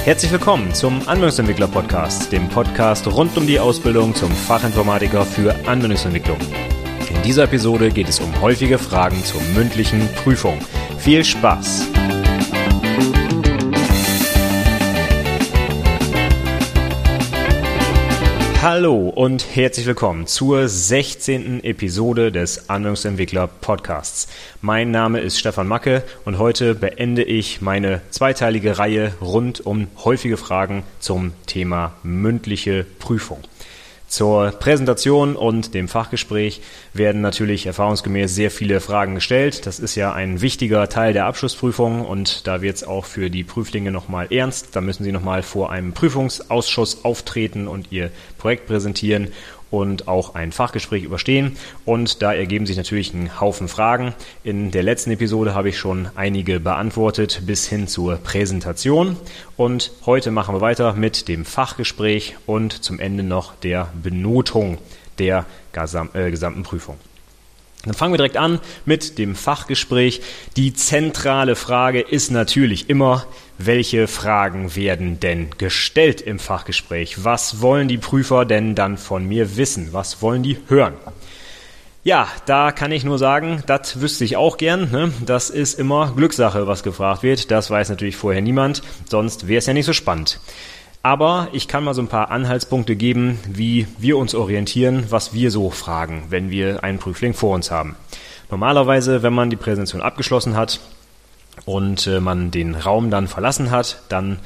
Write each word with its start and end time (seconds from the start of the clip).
Herzlich 0.05 0.33
willkommen 0.33 0.75
zum 0.75 1.01
Anwendungsentwickler 1.09 1.69
Podcast, 1.69 2.31
dem 2.31 2.51
Podcast 2.51 3.07
rund 3.07 3.35
um 3.39 3.47
die 3.47 3.59
Ausbildung 3.59 4.15
zum 4.15 4.33
Fachinformatiker 4.33 5.25
für 5.25 5.55
Anwendungsentwicklung. 5.67 6.37
In 7.09 7.23
dieser 7.23 7.45
Episode 7.45 7.89
geht 7.89 8.11
es 8.11 8.21
um 8.21 8.39
häufige 8.43 8.77
Fragen 8.77 9.25
zur 9.25 9.41
mündlichen 9.55 10.07
Prüfung. 10.23 10.59
Viel 10.99 11.25
Spaß! 11.25 11.89
Hallo 18.63 19.09
und 19.09 19.57
herzlich 19.57 19.87
willkommen 19.87 20.29
zur 20.29 20.69
16. 20.69 21.65
Episode 21.65 22.31
des 22.31 22.71
Anwendungsentwickler 22.71 23.49
Podcasts. 23.49 24.29
Mein 24.61 24.93
Name 24.93 25.19
ist 25.19 25.37
Stefan 25.37 25.67
Macke 25.67 26.05
und 26.25 26.39
heute 26.39 26.77
beende 26.77 27.25
ich 27.25 27.61
meine 27.61 28.03
zweiteilige 28.11 28.79
Reihe 28.79 29.15
rund 29.21 29.67
um 29.67 29.89
häufige 30.05 30.37
Fragen 30.37 30.85
zum 31.01 31.33
Thema 31.47 31.95
mündliche 32.05 32.87
Prüfung. 33.01 33.41
Zur 34.13 34.51
Präsentation 34.51 35.37
und 35.37 35.73
dem 35.73 35.89
Fachgespräch 35.89 36.61
werden 36.93 37.23
natürlich 37.23 37.65
erfahrungsgemäß 37.65 38.35
sehr 38.35 38.51
viele 38.51 38.81
Fragen 38.81 39.15
gestellt. 39.15 39.65
Das 39.65 39.79
ist 39.79 39.95
ja 39.95 40.13
ein 40.13 40.43
wichtiger 40.43 40.87
Teil 40.91 41.15
der 41.15 41.25
Abschlussprüfung 41.25 42.05
und 42.05 42.47
da 42.47 42.61
wird 42.61 42.77
es 42.77 42.85
auch 42.85 43.07
für 43.07 43.31
die 43.31 43.43
Prüflinge 43.43 43.91
nochmal 43.91 44.27
ernst. 44.31 44.77
Da 44.77 44.83
müssen 44.83 45.05
sie 45.05 45.13
nochmal 45.13 45.43
vor 45.43 45.73
einem 45.73 45.95
Prüfungsausschuss 45.95 47.07
auftreten 47.07 47.67
und 47.67 47.91
ihr 47.91 48.11
Projekt 48.37 48.67
präsentieren 48.67 49.29
und 49.73 50.07
auch 50.07 50.37
ein 50.37 50.53
Fachgespräch 50.53 51.03
überstehen. 51.03 51.57
Und 51.85 52.23
da 52.23 52.33
ergeben 52.33 52.67
sich 52.67 52.77
natürlich 52.77 53.13
ein 53.13 53.41
Haufen 53.41 53.67
Fragen. 53.67 54.15
In 54.45 54.71
der 54.71 54.85
letzten 54.85 55.11
Episode 55.11 55.55
habe 55.55 55.71
ich 55.71 55.79
schon 55.79 56.09
einige 56.15 56.61
beantwortet 56.61 57.43
bis 57.47 57.67
hin 57.67 57.89
zur 57.89 58.17
Präsentation. 58.17 59.17
Und 59.57 59.91
heute 60.07 60.31
machen 60.31 60.55
wir 60.55 60.61
weiter 60.61 60.93
mit 60.93 61.27
dem 61.27 61.45
Fachgespräch 61.45 62.37
und 62.47 62.85
zum 62.85 63.01
Ende 63.01 63.25
noch 63.25 63.57
der 63.57 63.89
Benotung 64.01 64.79
der 65.19 65.47
äh, 65.73 66.31
gesamten 66.31 66.63
Prüfung. 66.63 66.97
Dann 67.85 67.95
fangen 67.95 68.13
wir 68.13 68.19
direkt 68.19 68.37
an 68.37 68.61
mit 68.85 69.19
dem 69.19 69.35
Fachgespräch. 69.35 70.23
Die 70.57 70.73
zentrale 70.73 71.57
Frage 71.57 72.01
ist 72.01 72.31
natürlich 72.31 72.89
immer, 72.89 73.27
welche 73.59 74.07
Fragen 74.07 74.77
werden 74.77 75.19
denn 75.19 75.51
gestellt 75.59 76.21
im 76.21 76.39
Fachgespräch? 76.39 77.25
Was 77.25 77.61
wollen 77.61 77.89
die 77.89 77.99
Prüfer 77.99 78.45
denn 78.45 78.75
dann 78.75 78.99
von 78.99 79.27
mir 79.27 79.57
wissen? 79.57 79.89
Was 79.93 80.23
wollen 80.23 80.43
die 80.43 80.59
hören? 80.69 80.95
Ja, 82.05 82.27
da 82.47 82.73
kann 82.73 82.91
ich 82.91 83.05
nur 83.05 83.19
sagen, 83.19 83.63
das 83.67 84.01
wüsste 84.01 84.25
ich 84.25 84.37
auch 84.37 84.57
gern. 84.57 84.91
Ne? 84.91 85.13
Das 85.25 85.51
ist 85.51 85.79
immer 85.79 86.13
Glückssache, 86.17 86.67
was 86.67 86.83
gefragt 86.83 87.23
wird. 87.23 87.51
Das 87.51 87.71
weiß 87.71 87.91
natürlich 87.91 88.17
vorher 88.17 88.43
niemand, 88.43 88.83
sonst 89.09 89.47
wäre 89.47 89.59
es 89.59 89.67
ja 89.67 89.73
nicht 89.73 89.87
so 89.87 89.93
spannend. 89.93 90.41
Aber 91.03 91.49
ich 91.53 91.67
kann 91.67 91.83
mal 91.83 91.95
so 91.95 92.03
ein 92.03 92.09
paar 92.09 92.31
Anhaltspunkte 92.31 92.95
geben, 92.95 93.39
wie 93.49 93.89
wir 93.99 94.19
uns 94.19 94.35
orientieren, 94.35 95.07
was 95.11 95.35
wir 95.35 95.51
so 95.51 95.71
fragen, 95.71 96.25
wenn 96.29 96.51
wir 96.51 96.85
einen 96.85 96.99
Prüfling 96.99 97.35
vor 97.35 97.55
uns 97.55 97.73
haben. 97.73 97.97
Normalerweise, 98.51 99.23
wenn 99.23 99.33
man 99.33 99.51
die 99.51 99.57
Präsentation 99.57 100.01
abgeschlossen 100.01 100.57
hat 100.57 100.79
und 101.65 102.07
äh, 102.07 102.21
man 102.21 102.51
den 102.51 102.75
Raum 102.75 103.11
dann 103.11 103.27
verlassen 103.27 103.71
hat, 103.71 104.03
dann 104.09 104.39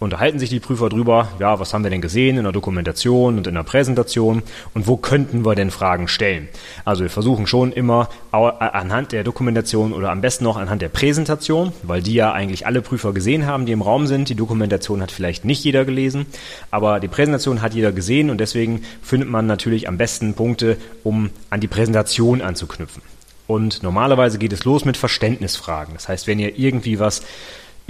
unterhalten 0.00 0.38
sich 0.38 0.48
die 0.48 0.60
Prüfer 0.60 0.88
drüber, 0.88 1.28
ja, 1.38 1.60
was 1.60 1.72
haben 1.72 1.84
wir 1.84 1.90
denn 1.90 2.00
gesehen 2.00 2.38
in 2.38 2.44
der 2.44 2.52
Dokumentation 2.52 3.36
und 3.36 3.46
in 3.46 3.54
der 3.54 3.62
Präsentation 3.62 4.42
und 4.74 4.86
wo 4.88 4.96
könnten 4.96 5.44
wir 5.44 5.54
denn 5.54 5.70
Fragen 5.70 6.08
stellen. 6.08 6.48
Also 6.84 7.02
wir 7.02 7.10
versuchen 7.10 7.46
schon 7.46 7.70
immer 7.70 8.08
äh, 8.32 8.36
anhand 8.36 9.12
der 9.12 9.22
Dokumentation 9.22 9.92
oder 9.92 10.10
am 10.10 10.22
besten 10.22 10.44
noch 10.44 10.56
anhand 10.56 10.80
der 10.80 10.88
Präsentation, 10.88 11.72
weil 11.82 12.02
die 12.02 12.14
ja 12.14 12.32
eigentlich 12.32 12.66
alle 12.66 12.80
Prüfer 12.80 13.12
gesehen 13.12 13.46
haben, 13.46 13.66
die 13.66 13.72
im 13.72 13.82
Raum 13.82 14.06
sind. 14.06 14.30
Die 14.30 14.34
Dokumentation 14.34 15.02
hat 15.02 15.12
vielleicht 15.12 15.44
nicht 15.44 15.62
jeder 15.62 15.84
gelesen, 15.84 16.26
aber 16.70 16.98
die 16.98 17.08
Präsentation 17.08 17.60
hat 17.60 17.74
jeder 17.74 17.92
gesehen 17.92 18.30
und 18.30 18.38
deswegen 18.38 18.82
findet 19.02 19.28
man 19.28 19.46
natürlich 19.46 19.86
am 19.86 19.98
besten 19.98 20.32
Punkte, 20.32 20.78
um 21.04 21.28
an 21.50 21.60
die 21.60 21.68
Präsentation 21.68 22.40
anzuknüpfen. 22.40 23.02
Und 23.46 23.82
normalerweise 23.82 24.38
geht 24.38 24.52
es 24.52 24.64
los 24.64 24.84
mit 24.84 24.96
Verständnisfragen. 24.96 25.94
Das 25.94 26.08
heißt, 26.08 26.26
wenn 26.28 26.38
ihr 26.38 26.56
irgendwie 26.56 27.00
was 27.00 27.22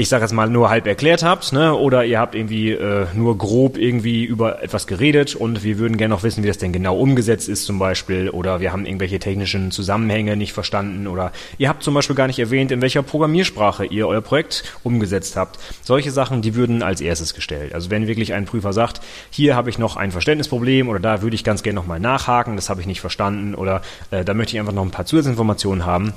ich 0.01 0.09
sage 0.09 0.25
jetzt 0.25 0.33
mal, 0.33 0.49
nur 0.49 0.71
halb 0.71 0.87
erklärt 0.87 1.23
habt, 1.23 1.53
ne? 1.53 1.75
oder 1.75 2.07
ihr 2.07 2.19
habt 2.19 2.35
irgendwie 2.35 2.71
äh, 2.71 3.07
nur 3.15 3.37
grob 3.37 3.77
irgendwie 3.77 4.25
über 4.25 4.63
etwas 4.63 4.87
geredet 4.87 5.35
und 5.35 5.63
wir 5.63 5.79
würden 5.79 5.99
gerne 5.99 6.15
noch 6.15 6.23
wissen, 6.23 6.43
wie 6.43 6.49
das 6.49 6.57
denn 6.57 6.73
genau 6.73 6.99
umgesetzt 6.99 7.51
ist 7.51 7.67
zum 7.67 7.79
Beispiel, 7.79 8.31
oder 8.31 8.61
wir 8.61 8.73
haben 8.73 8.87
irgendwelche 8.87 9.19
technischen 9.19 9.71
Zusammenhänge 9.71 10.37
nicht 10.37 10.55
verstanden, 10.55 11.07
oder 11.07 11.33
ihr 11.59 11.69
habt 11.69 11.83
zum 11.83 11.93
Beispiel 11.93 12.17
gar 12.17 12.29
nicht 12.29 12.39
erwähnt, 12.39 12.73
in 12.73 12.81
welcher 12.81 13.03
Programmiersprache 13.03 13.85
ihr 13.85 14.09
euer 14.09 14.23
Projekt 14.23 14.65
umgesetzt 14.83 15.37
habt. 15.37 15.59
Solche 15.83 16.11
Sachen, 16.11 16.41
die 16.41 16.55
würden 16.55 16.83
als 16.83 17.03
erstes 17.03 17.35
gestellt. 17.35 17.75
Also 17.75 17.91
wenn 17.91 18.07
wirklich 18.07 18.33
ein 18.33 18.47
Prüfer 18.47 18.73
sagt, 18.73 19.03
hier 19.29 19.55
habe 19.55 19.69
ich 19.69 19.79
noch 19.79 19.97
ein 19.97 20.13
Verständnisproblem 20.13 20.89
oder 20.89 20.99
da 20.99 21.21
würde 21.21 21.35
ich 21.35 21.45
ganz 21.45 21.63
gerne 21.63 21.79
nochmal 21.79 22.01
nachhaken, 22.01 22.57
das 22.57 22.71
habe 22.71 22.81
ich 22.81 22.87
nicht 22.87 23.03
verstanden 23.03 23.55
oder 23.55 23.83
äh, 24.11 24.25
da 24.25 24.33
möchte 24.33 24.57
ich 24.57 24.61
einfach 24.61 24.73
noch 24.73 24.85
ein 24.85 24.91
paar 24.91 25.05
Zusatzinformationen 25.05 25.85
haben, 25.85 26.15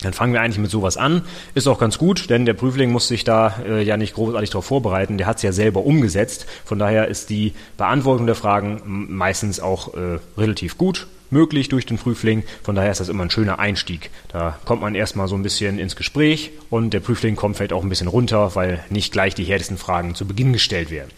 dann 0.00 0.12
fangen 0.12 0.32
wir 0.32 0.40
eigentlich 0.40 0.58
mit 0.58 0.70
sowas 0.70 0.96
an. 0.96 1.22
Ist 1.54 1.66
auch 1.66 1.78
ganz 1.78 1.98
gut, 1.98 2.28
denn 2.30 2.46
der 2.46 2.54
Prüfling 2.54 2.90
muss 2.92 3.08
sich 3.08 3.24
da 3.24 3.54
äh, 3.66 3.82
ja 3.82 3.96
nicht 3.96 4.14
großartig 4.14 4.50
darauf 4.50 4.66
vorbereiten. 4.66 5.18
Der 5.18 5.26
hat 5.26 5.38
es 5.38 5.42
ja 5.42 5.52
selber 5.52 5.84
umgesetzt. 5.84 6.46
Von 6.64 6.78
daher 6.78 7.08
ist 7.08 7.30
die 7.30 7.54
Beantwortung 7.76 8.26
der 8.26 8.34
Fragen 8.34 8.82
meistens 8.84 9.60
auch 9.60 9.94
äh, 9.94 10.18
relativ 10.36 10.76
gut 10.78 11.06
möglich 11.30 11.68
durch 11.68 11.86
den 11.86 11.98
Prüfling. 11.98 12.44
Von 12.62 12.74
daher 12.74 12.92
ist 12.92 13.00
das 13.00 13.08
immer 13.08 13.24
ein 13.24 13.30
schöner 13.30 13.58
Einstieg. 13.58 14.10
Da 14.28 14.58
kommt 14.64 14.82
man 14.82 14.94
erstmal 14.94 15.26
so 15.26 15.34
ein 15.34 15.42
bisschen 15.42 15.78
ins 15.78 15.96
Gespräch 15.96 16.52
und 16.70 16.94
der 16.94 17.00
Prüfling 17.00 17.34
kommt 17.34 17.56
vielleicht 17.56 17.72
auch 17.72 17.82
ein 17.82 17.88
bisschen 17.88 18.08
runter, 18.08 18.54
weil 18.54 18.84
nicht 18.88 19.12
gleich 19.12 19.34
die 19.34 19.44
härtesten 19.44 19.78
Fragen 19.78 20.14
zu 20.14 20.26
Beginn 20.26 20.52
gestellt 20.52 20.90
werden. 20.90 21.10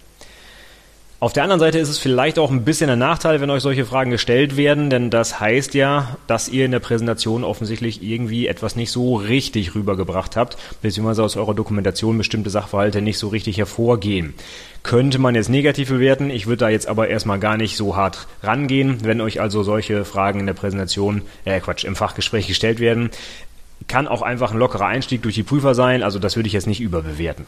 Auf 1.19 1.33
der 1.33 1.45
anderen 1.45 1.61
Seite 1.61 1.79
ist 1.79 1.89
es 1.89 1.97
vielleicht 1.97 2.39
auch 2.39 2.51
ein 2.51 2.67
bisschen 2.67 2.91
ein 2.91 2.99
Nachteil, 2.99 3.41
wenn 3.41 3.49
euch 3.49 3.63
solche 3.63 3.87
Fragen 3.87 4.11
gestellt 4.11 4.59
werden, 4.59 4.91
denn 4.91 5.09
das 5.09 5.41
heißt 5.41 5.73
ja, 5.73 6.19
dass 6.27 6.51
ihr 6.51 6.67
in 6.67 6.73
der 6.73 6.79
Präsentation 6.79 7.43
offensichtlich 7.43 8.03
irgendwie 8.03 8.47
etwas 8.47 8.77
nicht 8.77 8.91
so 8.91 9.17
richtig 9.17 9.75
rübergebracht 9.75 10.37
habt, 10.37 10.59
beziehungsweise 10.83 11.25
aus 11.25 11.39
eurer 11.39 11.55
Dokumentation 11.55 12.19
bestimmte 12.19 12.51
Sachverhalte 12.51 13.01
nicht 13.01 13.17
so 13.17 13.29
richtig 13.29 13.57
hervorgehen. 13.57 14.35
Könnte 14.83 15.19
man 15.19 15.35
jetzt 15.35 15.49
negativ 15.49 15.89
bewerten, 15.89 16.29
ich 16.29 16.49
würde 16.49 16.59
da 16.59 16.69
jetzt 16.69 16.87
aber 16.87 17.09
erstmal 17.09 17.39
gar 17.39 17.57
nicht 17.57 17.79
so 17.79 17.97
hart 17.97 18.27
rangehen, 18.43 18.99
wenn 19.03 19.23
euch 19.23 19.41
also 19.41 19.63
solche 19.63 20.05
Fragen 20.05 20.41
in 20.41 20.47
der 20.47 20.53
Präsentation, 20.53 21.23
äh 21.47 21.61
Quatsch, 21.61 21.85
im 21.85 21.97
Fachgespräch 21.97 22.47
gestellt 22.47 22.79
werden. 22.79 23.09
Kann 23.89 24.07
auch 24.07 24.21
einfach 24.21 24.53
ein 24.53 24.59
lockerer 24.59 24.87
Einstieg 24.87 25.23
durch 25.23 25.35
die 25.35 25.45
Prüfer 25.45 25.75
sein, 25.75 26.03
also 26.03 26.19
das 26.19 26.37
würde 26.37 26.49
ich 26.49 26.53
jetzt 26.53 26.67
nicht 26.67 26.83
überbewerten. 26.83 27.47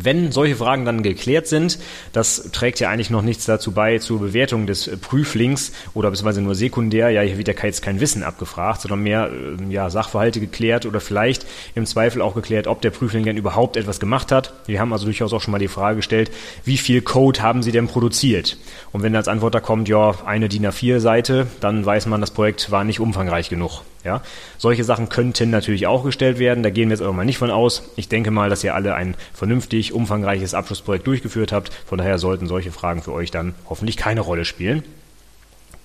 Wenn 0.00 0.30
solche 0.30 0.54
Fragen 0.54 0.84
dann 0.84 1.02
geklärt 1.02 1.48
sind, 1.48 1.76
das 2.12 2.50
trägt 2.52 2.78
ja 2.78 2.88
eigentlich 2.88 3.10
noch 3.10 3.22
nichts 3.22 3.46
dazu 3.46 3.72
bei 3.72 3.98
zur 3.98 4.20
Bewertung 4.20 4.68
des 4.68 4.88
Prüflings 5.00 5.72
oder 5.92 6.08
beziehungsweise 6.08 6.40
nur 6.40 6.54
sekundär, 6.54 7.10
ja, 7.10 7.22
hier 7.22 7.36
wird 7.36 7.48
ja 7.48 7.54
jetzt 7.64 7.82
kein 7.82 7.98
Wissen 7.98 8.22
abgefragt, 8.22 8.82
sondern 8.82 9.02
mehr 9.02 9.28
äh, 9.28 9.72
ja, 9.72 9.90
Sachverhalte 9.90 10.38
geklärt 10.38 10.86
oder 10.86 11.00
vielleicht 11.00 11.46
im 11.74 11.84
Zweifel 11.84 12.22
auch 12.22 12.36
geklärt, 12.36 12.68
ob 12.68 12.80
der 12.80 12.90
Prüfling 12.90 13.24
denn 13.24 13.36
überhaupt 13.36 13.76
etwas 13.76 13.98
gemacht 13.98 14.30
hat. 14.30 14.52
Wir 14.66 14.78
haben 14.78 14.92
also 14.92 15.04
durchaus 15.04 15.32
auch 15.32 15.40
schon 15.40 15.50
mal 15.50 15.58
die 15.58 15.66
Frage 15.66 15.96
gestellt, 15.96 16.30
wie 16.64 16.78
viel 16.78 17.02
Code 17.02 17.42
haben 17.42 17.64
Sie 17.64 17.72
denn 17.72 17.88
produziert? 17.88 18.56
Und 18.92 19.02
wenn 19.02 19.16
als 19.16 19.26
Antwort 19.26 19.56
da 19.56 19.60
kommt, 19.60 19.88
ja, 19.88 20.14
eine 20.24 20.48
DIN 20.48 20.64
A4-Seite, 20.64 21.48
dann 21.58 21.84
weiß 21.84 22.06
man, 22.06 22.20
das 22.20 22.30
Projekt 22.30 22.70
war 22.70 22.84
nicht 22.84 23.00
umfangreich 23.00 23.48
genug. 23.48 23.82
Ja, 24.04 24.22
solche 24.58 24.84
Sachen 24.84 25.08
könnten 25.08 25.50
natürlich 25.50 25.86
auch 25.86 26.04
gestellt 26.04 26.38
werden. 26.38 26.62
Da 26.62 26.70
gehen 26.70 26.88
wir 26.88 26.96
jetzt 26.96 27.02
aber 27.02 27.12
mal 27.12 27.24
nicht 27.24 27.38
von 27.38 27.50
aus. 27.50 27.90
Ich 27.96 28.08
denke 28.08 28.30
mal, 28.30 28.48
dass 28.48 28.64
ihr 28.64 28.74
alle 28.74 28.94
ein 28.94 29.16
vernünftig 29.34 29.92
umfangreiches 29.92 30.54
Abschlussprojekt 30.54 31.06
durchgeführt 31.06 31.52
habt. 31.52 31.72
Von 31.86 31.98
daher 31.98 32.18
sollten 32.18 32.46
solche 32.46 32.70
Fragen 32.70 33.02
für 33.02 33.12
euch 33.12 33.30
dann 33.30 33.54
hoffentlich 33.68 33.96
keine 33.96 34.20
Rolle 34.20 34.44
spielen. 34.44 34.84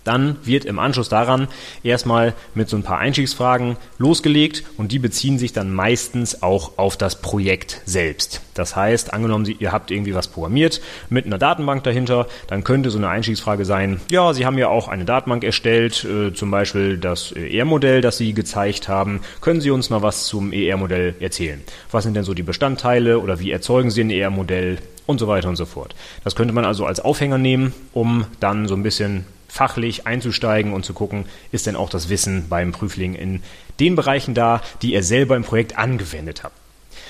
Dann 0.04 0.38
wird 0.44 0.66
im 0.66 0.80
Anschluss 0.80 1.10
daran 1.10 1.48
erstmal 1.84 2.34
mit 2.54 2.70
so 2.70 2.78
ein 2.78 2.84
paar 2.84 3.00
Einstiegsfragen 3.00 3.78
losgelegt 3.98 4.64
und 4.78 4.92
die 4.92 5.00
beziehen 5.00 5.38
sich 5.38 5.54
dann 5.54 5.74
meistens 5.74 6.44
auch 6.44 6.78
auf 6.78 6.98
das 6.98 7.22
Projekt 7.22 7.82
selbst. 7.86 8.42
Das 8.54 8.76
heißt, 8.76 9.14
angenommen, 9.14 9.54
ihr 9.60 9.72
habt 9.72 9.92
irgendwie 9.92 10.14
was 10.14 10.28
programmiert 10.28 10.82
mit 11.10 11.26
einer 11.26 11.38
Datenbank 11.38 11.84
dahinter, 11.84 12.28
dann 12.48 12.64
könnte 12.64 12.90
so 12.90 12.98
eine 12.98 13.10
Einstiegsfrage 13.10 13.66
sein, 13.66 14.00
ja, 14.12 14.34
Sie 14.34 14.46
haben 14.46 14.58
ja 14.58 14.68
auch 14.68 14.88
eine 14.88 15.06
Datenbank 15.06 15.44
erstellt, 15.44 16.04
äh, 16.06 16.34
zum 16.34 16.52
Beispiel 16.52 16.98
das 16.98 17.32
ER-Modell, 17.32 18.02
das 18.02 18.18
Sie 18.18 18.34
gezeigt 18.34 18.88
haben. 18.88 19.22
Können 19.42 19.62
Sie 19.62 19.72
uns 19.72 19.90
mal 19.90 20.02
was 20.02 20.28
zum 20.28 20.52
ER-Modell 20.52 21.16
erzählen? 21.20 21.62
Was 21.92 22.04
sind 22.04 22.16
denn 22.16 22.24
so 22.24 22.34
die 22.34 22.44
Bestandteile 22.44 23.20
oder 23.20 23.40
wie 23.40 23.52
erzeugen 23.52 23.92
Sie 23.92 24.02
ein 24.02 24.10
ER-Modell? 24.10 24.78
Und 25.06 25.20
so 25.20 25.28
weiter 25.28 25.50
und 25.50 25.58
so 25.58 25.66
fort. 25.66 25.94
Das 26.24 26.34
könnte 26.34 26.54
man 26.54 26.64
also 26.64 26.86
als 26.86 27.02
Aufhänger 27.02 27.38
nehmen, 27.38 27.74
um 27.92 28.26
dann 28.40 28.70
so 28.70 28.74
ein 28.74 28.84
bisschen 28.84 29.26
fachlich 29.54 30.08
einzusteigen 30.08 30.74
und 30.74 30.84
zu 30.84 30.96
gucken, 30.96 31.26
ist 31.52 31.68
denn 31.68 31.76
auch 31.76 31.92
das 31.92 32.10
Wissen 32.10 32.48
beim 32.50 32.72
Prüfling 32.72 33.14
in 33.14 33.44
den 33.80 33.96
Bereichen 33.96 34.34
da, 34.34 34.64
die 34.82 34.96
er 34.96 35.04
selber 35.04 35.36
im 35.36 35.44
Projekt 35.44 35.78
angewendet 35.78 36.44
hat. 36.44 36.54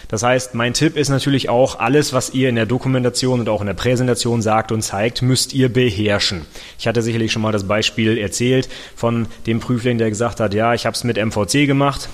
Das 0.10 0.24
heißt, 0.24 0.54
mein 0.54 0.74
Tipp 0.74 0.98
ist 0.98 1.08
natürlich 1.08 1.48
auch, 1.48 1.80
alles, 1.80 2.12
was 2.12 2.32
ihr 2.32 2.50
in 2.50 2.56
der 2.56 2.66
Dokumentation 2.66 3.40
und 3.40 3.48
auch 3.48 3.62
in 3.62 3.68
der 3.68 3.76
Präsentation 3.76 4.42
sagt 4.42 4.74
und 4.74 4.82
zeigt, 4.82 5.22
müsst 5.22 5.54
ihr 5.54 5.72
beherrschen. 5.72 6.42
Ich 6.78 6.86
hatte 6.86 7.02
sicherlich 7.02 7.32
schon 7.32 7.42
mal 7.42 7.54
das 7.54 7.66
Beispiel 7.66 8.18
erzählt 8.18 8.68
von 8.94 9.28
dem 9.48 9.62
Prüfling, 9.62 9.98
der 9.98 10.10
gesagt 10.10 10.42
hat, 10.42 10.54
ja, 10.54 10.74
ich 10.74 10.86
habe 10.86 10.96
es 10.96 11.06
mit 11.06 11.18
MVC 11.18 11.66
gemacht, 11.66 12.10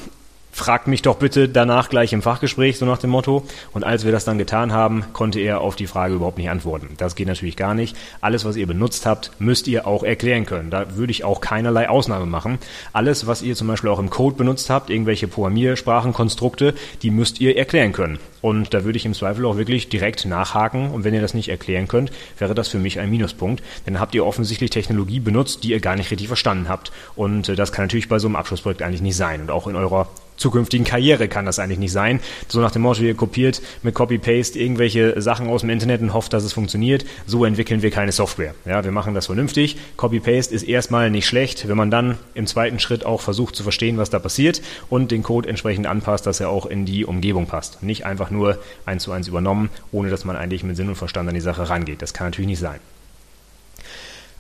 fragt 0.60 0.88
mich 0.88 1.02
doch 1.02 1.16
bitte 1.16 1.50
danach 1.50 1.90
gleich 1.90 2.14
im 2.14 2.22
Fachgespräch, 2.22 2.78
so 2.78 2.86
nach 2.86 2.98
dem 2.98 3.10
Motto. 3.10 3.44
Und 3.72 3.84
als 3.84 4.06
wir 4.06 4.12
das 4.12 4.26
dann 4.26 4.38
getan 4.38 4.74
haben, 4.74 5.06
konnte 5.14 5.40
er 5.40 5.62
auf 5.62 5.76
die 5.76 5.88
Frage 5.88 6.16
überhaupt 6.16 6.38
nicht 6.38 6.50
antworten. 6.50 6.90
Das 6.98 7.16
geht 7.16 7.28
natürlich 7.28 7.56
gar 7.56 7.74
nicht. 7.74 7.96
Alles, 8.22 8.46
was 8.46 8.58
ihr 8.58 8.68
benutzt 8.68 9.06
habt, 9.06 9.32
müsst 9.40 9.68
ihr 9.68 9.88
auch 9.88 10.04
erklären 10.04 10.46
können. 10.46 10.70
Da 10.70 10.98
würde 10.98 11.12
ich 11.12 11.24
auch 11.24 11.42
keinerlei 11.42 11.90
Ausnahme 11.90 12.26
machen. 12.26 12.60
Alles, 12.94 13.26
was 13.26 13.42
ihr 13.42 13.56
zum 13.56 13.68
Beispiel 13.68 13.90
auch 13.90 14.00
im 14.00 14.10
Code 14.10 14.36
benutzt 14.36 14.70
habt, 14.70 14.90
irgendwelche 14.90 15.28
Programmiersprachen, 15.28 16.14
Konstrukte, 16.14 16.74
die 17.02 17.10
müsst 17.10 17.40
ihr 17.40 17.58
erklären 17.58 17.94
können. 17.94 18.20
Und 18.42 18.74
da 18.74 18.84
würde 18.84 18.98
ich 18.98 19.06
im 19.06 19.14
Zweifel 19.14 19.46
auch 19.46 19.58
wirklich 19.58 19.90
direkt 19.90 20.26
nachhaken. 20.26 20.92
Und 20.92 21.04
wenn 21.04 21.14
ihr 21.14 21.22
das 21.22 21.34
nicht 21.34 21.50
erklären 21.50 21.88
könnt, 21.88 22.12
wäre 22.38 22.56
das 22.56 22.68
für 22.68 22.80
mich 22.80 23.00
ein 23.00 23.10
Minuspunkt. 23.10 23.64
Denn 23.86 24.00
habt 24.00 24.16
ihr 24.16 24.26
offensichtlich 24.26 24.70
Technologie 24.70 25.20
benutzt, 25.20 25.64
die 25.64 25.72
ihr 25.72 25.80
gar 25.80 25.96
nicht 25.96 26.12
richtig 26.12 26.28
verstanden 26.28 26.70
habt. 26.70 26.92
Und 27.16 27.50
äh, 27.50 27.56
das 27.56 27.72
kann 27.72 27.86
natürlich 27.86 28.10
bei 28.10 28.20
so 28.20 28.28
einem 28.28 28.36
Abschlussprojekt 28.36 28.82
eigentlich 28.82 29.02
nicht 29.02 29.16
sein. 29.16 29.42
Und 29.42 29.52
auch 29.52 29.68
in 29.68 29.76
eurer 29.76 30.08
zukünftigen 30.40 30.86
Karriere 30.86 31.28
kann 31.28 31.46
das 31.46 31.60
eigentlich 31.60 31.78
nicht 31.78 31.92
sein. 31.92 32.20
So 32.48 32.60
nach 32.60 32.72
dem 32.72 32.82
Motto, 32.82 33.04
ihr 33.04 33.14
kopiert 33.14 33.62
mit 33.84 33.94
Copy-Paste 33.94 34.58
irgendwelche 34.58 35.22
Sachen 35.22 35.48
aus 35.48 35.62
dem 35.62 35.70
Internet 35.70 36.02
und 36.02 36.14
hofft, 36.14 36.34
dass 36.34 36.44
es 36.44 36.54
funktioniert. 36.54 37.06
So 37.28 37.46
entwickeln 37.46 37.82
wir 37.82 37.92
keine 37.92 38.12
Software. 38.12 38.56
Ja, 38.66 38.84
wir 38.84 38.92
machen 38.92 39.14
das 39.14 39.28
vernünftig. 39.28 39.78
Copy-Paste 39.98 40.56
ist 40.56 40.64
erstmal 40.64 41.12
nicht 41.12 41.28
schlecht, 41.28 41.68
wenn 41.68 41.78
man 41.78 41.92
dann 41.92 42.18
im 42.34 42.48
zweiten 42.48 42.80
Schritt 42.80 43.06
auch 43.06 43.22
versucht 43.22 43.56
zu 43.56 43.64
verstehen, 43.64 43.98
was 43.98 44.10
da 44.10 44.20
passiert 44.20 44.62
und 44.90 45.12
den 45.12 45.24
Code 45.24 45.50
entsprechend 45.50 45.86
anpasst, 45.86 46.26
dass 46.26 46.40
er 46.40 46.50
auch 46.50 46.66
in 46.66 46.86
die 46.86 47.06
Umgebung 47.06 47.46
passt. 47.46 47.84
Nicht 47.84 48.06
einfach 48.06 48.32
nur 48.32 48.58
eins 48.86 49.04
zu 49.04 49.12
eins 49.12 49.28
übernommen, 49.28 49.70
ohne 49.92 50.10
dass 50.10 50.26
man 50.26 50.36
eigentlich 50.36 50.64
mit 50.64 50.76
Sinn 50.78 50.90
und 50.90 50.96
Verstand 50.96 51.28
an 51.28 51.36
die 51.36 51.42
Sache 51.42 51.70
rangeht. 51.70 52.02
Das 52.02 52.14
kann 52.14 52.28
natürlich 52.28 52.48
nicht 52.48 52.60
sein. 52.60 52.80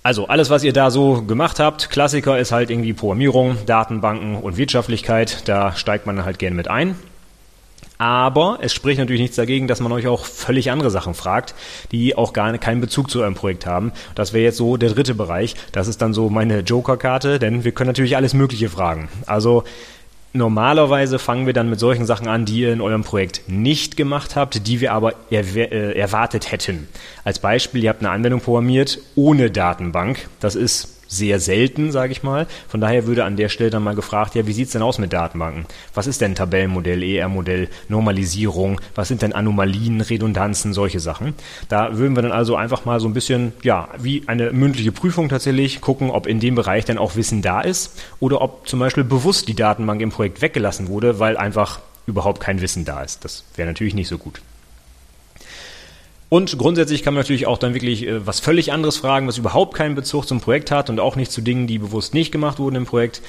Also 0.01 0.27
alles, 0.27 0.49
was 0.49 0.63
ihr 0.63 0.73
da 0.73 0.91
so 0.91 1.21
gemacht 1.23 1.59
habt, 1.59 1.89
Klassiker 1.89 2.39
ist 2.39 2.51
halt 2.51 2.69
irgendwie 2.69 2.93
Programmierung, 2.93 3.57
Datenbanken 3.65 4.35
und 4.35 4.57
Wirtschaftlichkeit. 4.57 5.47
Da 5.47 5.75
steigt 5.75 6.05
man 6.05 6.23
halt 6.23 6.39
gerne 6.39 6.55
mit 6.55 6.69
ein. 6.69 6.95
Aber 7.97 8.59
es 8.61 8.73
spricht 8.73 8.97
natürlich 8.97 9.21
nichts 9.21 9.35
dagegen, 9.35 9.67
dass 9.67 9.81
man 9.81 9.91
euch 9.91 10.07
auch 10.07 10.23
völlig 10.23 10.71
andere 10.71 10.89
Sachen 10.89 11.13
fragt, 11.13 11.53
die 11.91 12.15
auch 12.15 12.31
gar 12.31 12.57
keinen 12.57 12.79
Bezug 12.79 13.11
zu 13.11 13.19
eurem 13.19 13.35
Projekt 13.35 13.65
haben. 13.65 13.91
Das 14.15 14.31
wäre 14.31 14.45
jetzt 14.45 14.55
so 14.55 14.77
der 14.77 14.91
dritte 14.91 15.15
Bereich. 15.15 15.55
Das 15.73 15.89
ist 15.89 16.01
dann 16.01 16.13
so 16.13 16.29
meine 16.29 16.59
Joker-Karte, 16.59 17.39
denn 17.39 17.65
wir 17.65 17.73
können 17.73 17.89
natürlich 17.89 18.15
alles 18.15 18.33
Mögliche 18.33 18.69
fragen. 18.69 19.09
Also 19.25 19.65
Normalerweise 20.31 21.17
fangen 21.17 21.47
wir 21.47 21.53
dann 21.53 21.69
mit 21.69 21.79
solchen 21.79 22.05
Sachen 22.05 22.27
an, 22.27 22.45
die 22.45 22.59
ihr 22.59 22.71
in 22.71 22.81
eurem 22.81 23.03
Projekt 23.03 23.41
nicht 23.47 23.97
gemacht 23.97 24.35
habt, 24.35 24.67
die 24.67 24.79
wir 24.79 24.93
aber 24.93 25.13
äh, 25.31 25.97
erwartet 25.97 26.51
hätten. 26.51 26.87
Als 27.23 27.39
Beispiel, 27.39 27.83
ihr 27.83 27.89
habt 27.89 28.01
eine 28.01 28.11
Anwendung 28.11 28.41
programmiert 28.41 28.99
ohne 29.15 29.49
Datenbank. 29.49 30.27
Das 30.39 30.55
ist 30.55 30.98
sehr 31.09 31.39
selten, 31.39 31.91
sage 31.91 32.13
ich 32.13 32.23
mal. 32.23 32.47
Von 32.69 32.79
daher 32.79 33.07
würde 33.07 33.25
an 33.25 33.35
der 33.35 33.49
Stelle 33.49 33.71
dann 33.71 33.83
mal 33.83 33.95
gefragt, 33.95 34.35
ja, 34.35 34.47
wie 34.47 34.53
sieht's 34.53 34.71
denn 34.71 34.81
aus 34.81 34.99
mit 34.99 35.11
Datenbanken? 35.11 35.65
Was 35.93 36.07
ist 36.07 36.21
denn 36.21 36.35
Tabellenmodell, 36.35 37.03
ER-Modell, 37.03 37.67
Normalisierung? 37.89 38.79
Was 38.95 39.09
sind 39.09 39.21
denn 39.21 39.33
Anomalien, 39.33 39.99
Redundanzen, 39.99 40.71
solche 40.71 41.01
Sachen? 41.01 41.33
Da 41.67 41.97
würden 41.97 42.15
wir 42.15 42.21
dann 42.21 42.31
also 42.31 42.55
einfach 42.55 42.85
mal 42.85 42.99
so 42.99 43.07
ein 43.07 43.13
bisschen, 43.13 43.51
ja, 43.63 43.89
wie 43.97 44.23
eine 44.27 44.51
mündliche 44.51 44.91
Prüfung 44.91 45.27
tatsächlich 45.27 45.81
gucken, 45.81 46.11
ob 46.11 46.27
in 46.27 46.39
dem 46.39 46.55
Bereich 46.55 46.85
dann 46.85 46.99
auch 46.99 47.15
Wissen 47.15 47.41
da 47.41 47.61
ist 47.61 47.99
oder 48.19 48.41
ob 48.41 48.67
zum 48.67 48.79
Beispiel 48.79 49.03
bewusst 49.03 49.47
die 49.47 49.55
Datenbank 49.55 50.01
im 50.01 50.11
Projekt 50.11 50.41
weggelassen 50.41 50.87
wurde, 50.87 51.19
weil 51.19 51.35
einfach 51.35 51.79
überhaupt 52.05 52.39
kein 52.39 52.61
Wissen 52.61 52.85
da 52.85 53.01
ist. 53.01 53.25
Das 53.25 53.43
wäre 53.55 53.67
natürlich 53.67 53.95
nicht 53.95 54.07
so 54.07 54.17
gut. 54.17 54.41
Und 56.29 56.59
grundsätzlich 56.59 57.01
kann 57.01 57.15
man 57.15 57.21
natürlich 57.23 57.47
auch 57.47 57.57
dann 57.57 57.73
wirklich 57.73 58.05
äh, 58.05 58.25
was 58.25 58.39
völlig 58.39 58.71
anderes 58.71 58.97
fragen, 58.97 59.27
was 59.27 59.37
überhaupt 59.37 59.73
keinen 59.73 59.95
Bezug 59.95 60.27
zum 60.27 60.39
Projekt 60.39 60.71
hat 60.71 60.89
und 60.89 60.99
auch 60.99 61.15
nicht 61.15 61.31
zu 61.31 61.41
Dingen, 61.41 61.67
die 61.67 61.79
bewusst 61.79 62.13
nicht 62.13 62.31
gemacht 62.31 62.59
wurden 62.59 62.75
im 62.75 62.85
Projekt. 62.85 63.21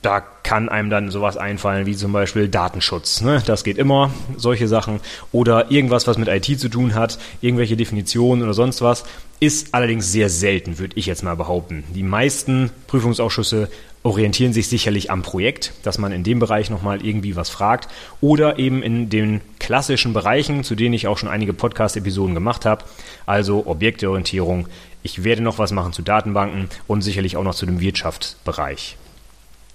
Da 0.00 0.20
kann 0.20 0.68
einem 0.68 0.90
dann 0.90 1.10
sowas 1.10 1.36
einfallen 1.36 1.84
wie 1.84 1.96
zum 1.96 2.12
Beispiel 2.12 2.48
Datenschutz. 2.48 3.20
Ne? 3.20 3.42
Das 3.44 3.64
geht 3.64 3.78
immer, 3.78 4.12
solche 4.36 4.68
Sachen. 4.68 5.00
Oder 5.32 5.70
irgendwas, 5.70 6.06
was 6.06 6.18
mit 6.18 6.28
IT 6.28 6.58
zu 6.58 6.68
tun 6.68 6.94
hat, 6.94 7.18
irgendwelche 7.40 7.76
Definitionen 7.76 8.44
oder 8.44 8.54
sonst 8.54 8.80
was. 8.80 9.04
Ist 9.40 9.74
allerdings 9.74 10.10
sehr 10.10 10.30
selten, 10.30 10.78
würde 10.78 10.96
ich 10.96 11.06
jetzt 11.06 11.24
mal 11.24 11.34
behaupten. 11.34 11.84
Die 11.94 12.04
meisten 12.04 12.70
Prüfungsausschüsse 12.86 13.68
orientieren 14.02 14.52
sich 14.52 14.68
sicherlich 14.68 15.10
am 15.10 15.22
Projekt, 15.22 15.72
dass 15.82 15.98
man 15.98 16.12
in 16.12 16.22
dem 16.22 16.38
Bereich 16.38 16.70
nochmal 16.70 17.04
irgendwie 17.04 17.36
was 17.36 17.50
fragt 17.50 17.88
oder 18.20 18.58
eben 18.58 18.82
in 18.82 19.08
den 19.10 19.40
klassischen 19.58 20.12
Bereichen, 20.12 20.64
zu 20.64 20.74
denen 20.74 20.94
ich 20.94 21.06
auch 21.08 21.18
schon 21.18 21.28
einige 21.28 21.52
Podcast-Episoden 21.52 22.34
gemacht 22.34 22.64
habe, 22.64 22.84
also 23.26 23.66
Objekteorientierung. 23.66 24.68
Ich 25.02 25.24
werde 25.24 25.42
noch 25.42 25.58
was 25.58 25.72
machen 25.72 25.92
zu 25.92 26.02
Datenbanken 26.02 26.68
und 26.86 27.02
sicherlich 27.02 27.36
auch 27.36 27.44
noch 27.44 27.54
zu 27.54 27.66
dem 27.66 27.80
Wirtschaftsbereich. 27.80 28.96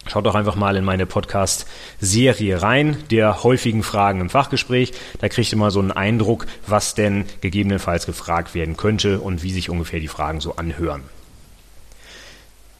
Schaut 0.06 0.25
doch 0.25 0.36
einfach 0.36 0.56
mal 0.56 0.75
in 0.75 0.84
meine 0.84 1.06
Podcast-Serie 1.06 2.62
rein, 2.62 2.98
der 3.10 3.44
häufigen 3.44 3.84
Fragen 3.84 4.20
im 4.20 4.30
Fachgespräch. 4.30 4.92
Da 5.20 5.30
kriegt 5.30 5.52
ihr 5.52 5.58
mal 5.58 5.72
so 5.72 5.80
einen 5.80 5.92
Eindruck, 5.92 6.46
was 6.68 6.94
denn 6.94 7.25
gegebenenfalls 7.40 8.06
gefragt 8.06 8.54
werden 8.54 8.75
könnte 8.75 9.22
und 9.22 9.44
wie 9.44 9.52
sich 9.52 9.70
ungefähr 9.70 10.02
die 10.02 10.10
Fragen 10.10 10.42
so 10.42 10.58
anhören. 10.58 11.04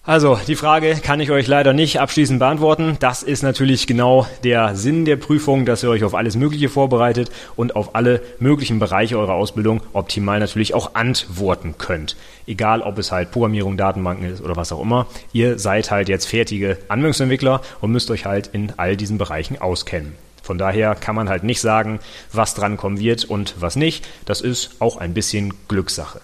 Also, 0.05 0.38
die 0.47 0.57
Frage 0.57 0.95
kann 1.01 1.21
ich 1.21 1.31
euch 1.31 1.47
leider 1.47 1.71
nicht 1.71 2.01
abschließend 2.01 2.38
beantworten. 2.38 2.97
Das 3.00 3.23
ist 3.23 3.41
natürlich 3.41 3.88
genau 3.88 4.27
der 4.44 4.75
Sinn 4.75 5.05
der 5.05 5.15
Prüfung, 5.15 5.65
dass 5.65 5.81
ihr 5.81 5.89
euch 5.89 6.03
auf 6.03 6.13
alles 6.13 6.35
Mögliche 6.35 6.67
vorbereitet 6.67 7.31
und 7.55 7.77
auf 7.77 7.95
alle 7.95 8.21
möglichen 8.38 8.79
Bereiche 8.79 9.17
eurer 9.17 9.35
Ausbildung 9.35 9.81
optimal 9.94 10.41
natürlich 10.41 10.73
auch 10.73 10.94
antworten 10.95 11.75
könnt. 11.77 12.17
Egal, 12.45 12.81
ob 12.81 12.97
es 12.97 13.13
halt 13.13 13.31
Programmierung, 13.31 13.77
Datenbanken 13.77 14.29
ist 14.29 14.41
oder 14.41 14.57
was 14.57 14.73
auch 14.73 14.81
immer. 14.81 15.07
Ihr 15.31 15.57
seid 15.57 15.89
halt 15.89 16.09
jetzt 16.09 16.25
fertige 16.25 16.79
Anwendungsentwickler 16.89 17.61
und 17.79 17.94
müsst 17.94 18.11
euch 18.11 18.25
halt 18.25 18.47
in 18.47 18.73
all 18.75 18.97
diesen 18.97 19.17
Bereichen 19.17 19.61
auskennen. 19.61 20.15
Von 20.41 20.57
daher 20.57 20.95
kann 20.95 21.15
man 21.15 21.29
halt 21.29 21.45
nicht 21.45 21.61
sagen, 21.61 22.01
was 22.33 22.56
drankommen 22.56 22.99
wird 22.99 23.23
und 23.23 23.56
was 23.61 23.77
nicht. 23.77 24.06
Das 24.25 24.41
ist 24.41 24.81
auch 24.81 24.97
ein 24.97 25.13
bisschen 25.13 25.53
Glückssache. 25.69 26.19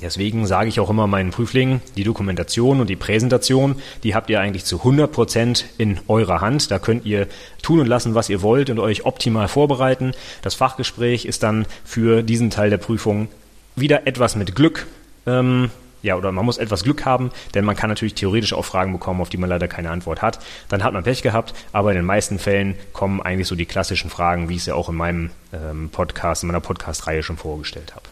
Deswegen 0.00 0.46
sage 0.46 0.68
ich 0.68 0.80
auch 0.80 0.90
immer 0.90 1.06
meinen 1.06 1.30
Prüflingen, 1.30 1.80
die 1.96 2.02
Dokumentation 2.02 2.80
und 2.80 2.90
die 2.90 2.96
Präsentation, 2.96 3.76
die 4.02 4.14
habt 4.14 4.30
ihr 4.30 4.40
eigentlich 4.40 4.64
zu 4.64 4.78
100 4.78 5.12
Prozent 5.12 5.66
in 5.78 6.00
eurer 6.08 6.40
Hand. 6.40 6.70
Da 6.70 6.78
könnt 6.78 7.04
ihr 7.04 7.28
tun 7.62 7.78
und 7.78 7.86
lassen, 7.86 8.14
was 8.14 8.28
ihr 8.28 8.42
wollt 8.42 8.70
und 8.70 8.78
euch 8.78 9.04
optimal 9.04 9.48
vorbereiten. 9.48 10.12
Das 10.42 10.54
Fachgespräch 10.54 11.24
ist 11.24 11.42
dann 11.42 11.66
für 11.84 12.22
diesen 12.22 12.50
Teil 12.50 12.70
der 12.70 12.78
Prüfung 12.78 13.28
wieder 13.76 14.06
etwas 14.06 14.34
mit 14.34 14.56
Glück. 14.56 14.86
Ähm, 15.26 15.70
ja, 16.02 16.16
oder 16.16 16.32
man 16.32 16.44
muss 16.44 16.58
etwas 16.58 16.82
Glück 16.82 17.04
haben, 17.04 17.30
denn 17.54 17.64
man 17.64 17.76
kann 17.76 17.88
natürlich 17.88 18.14
theoretisch 18.14 18.52
auch 18.52 18.64
Fragen 18.64 18.92
bekommen, 18.92 19.20
auf 19.20 19.28
die 19.28 19.36
man 19.36 19.48
leider 19.48 19.68
keine 19.68 19.90
Antwort 19.90 20.20
hat. 20.20 20.40
Dann 20.68 20.82
hat 20.82 20.92
man 20.92 21.04
Pech 21.04 21.22
gehabt, 21.22 21.54
aber 21.72 21.90
in 21.90 21.96
den 21.96 22.04
meisten 22.04 22.40
Fällen 22.40 22.74
kommen 22.92 23.22
eigentlich 23.22 23.46
so 23.46 23.54
die 23.54 23.66
klassischen 23.66 24.10
Fragen, 24.10 24.48
wie 24.48 24.54
ich 24.54 24.62
es 24.62 24.66
ja 24.66 24.74
auch 24.74 24.88
in 24.88 24.96
meinem 24.96 25.30
ähm, 25.52 25.90
Podcast, 25.90 26.42
in 26.42 26.48
meiner 26.48 26.60
Podcast-Reihe 26.60 27.22
schon 27.22 27.36
vorgestellt 27.36 27.94
habe. 27.94 28.11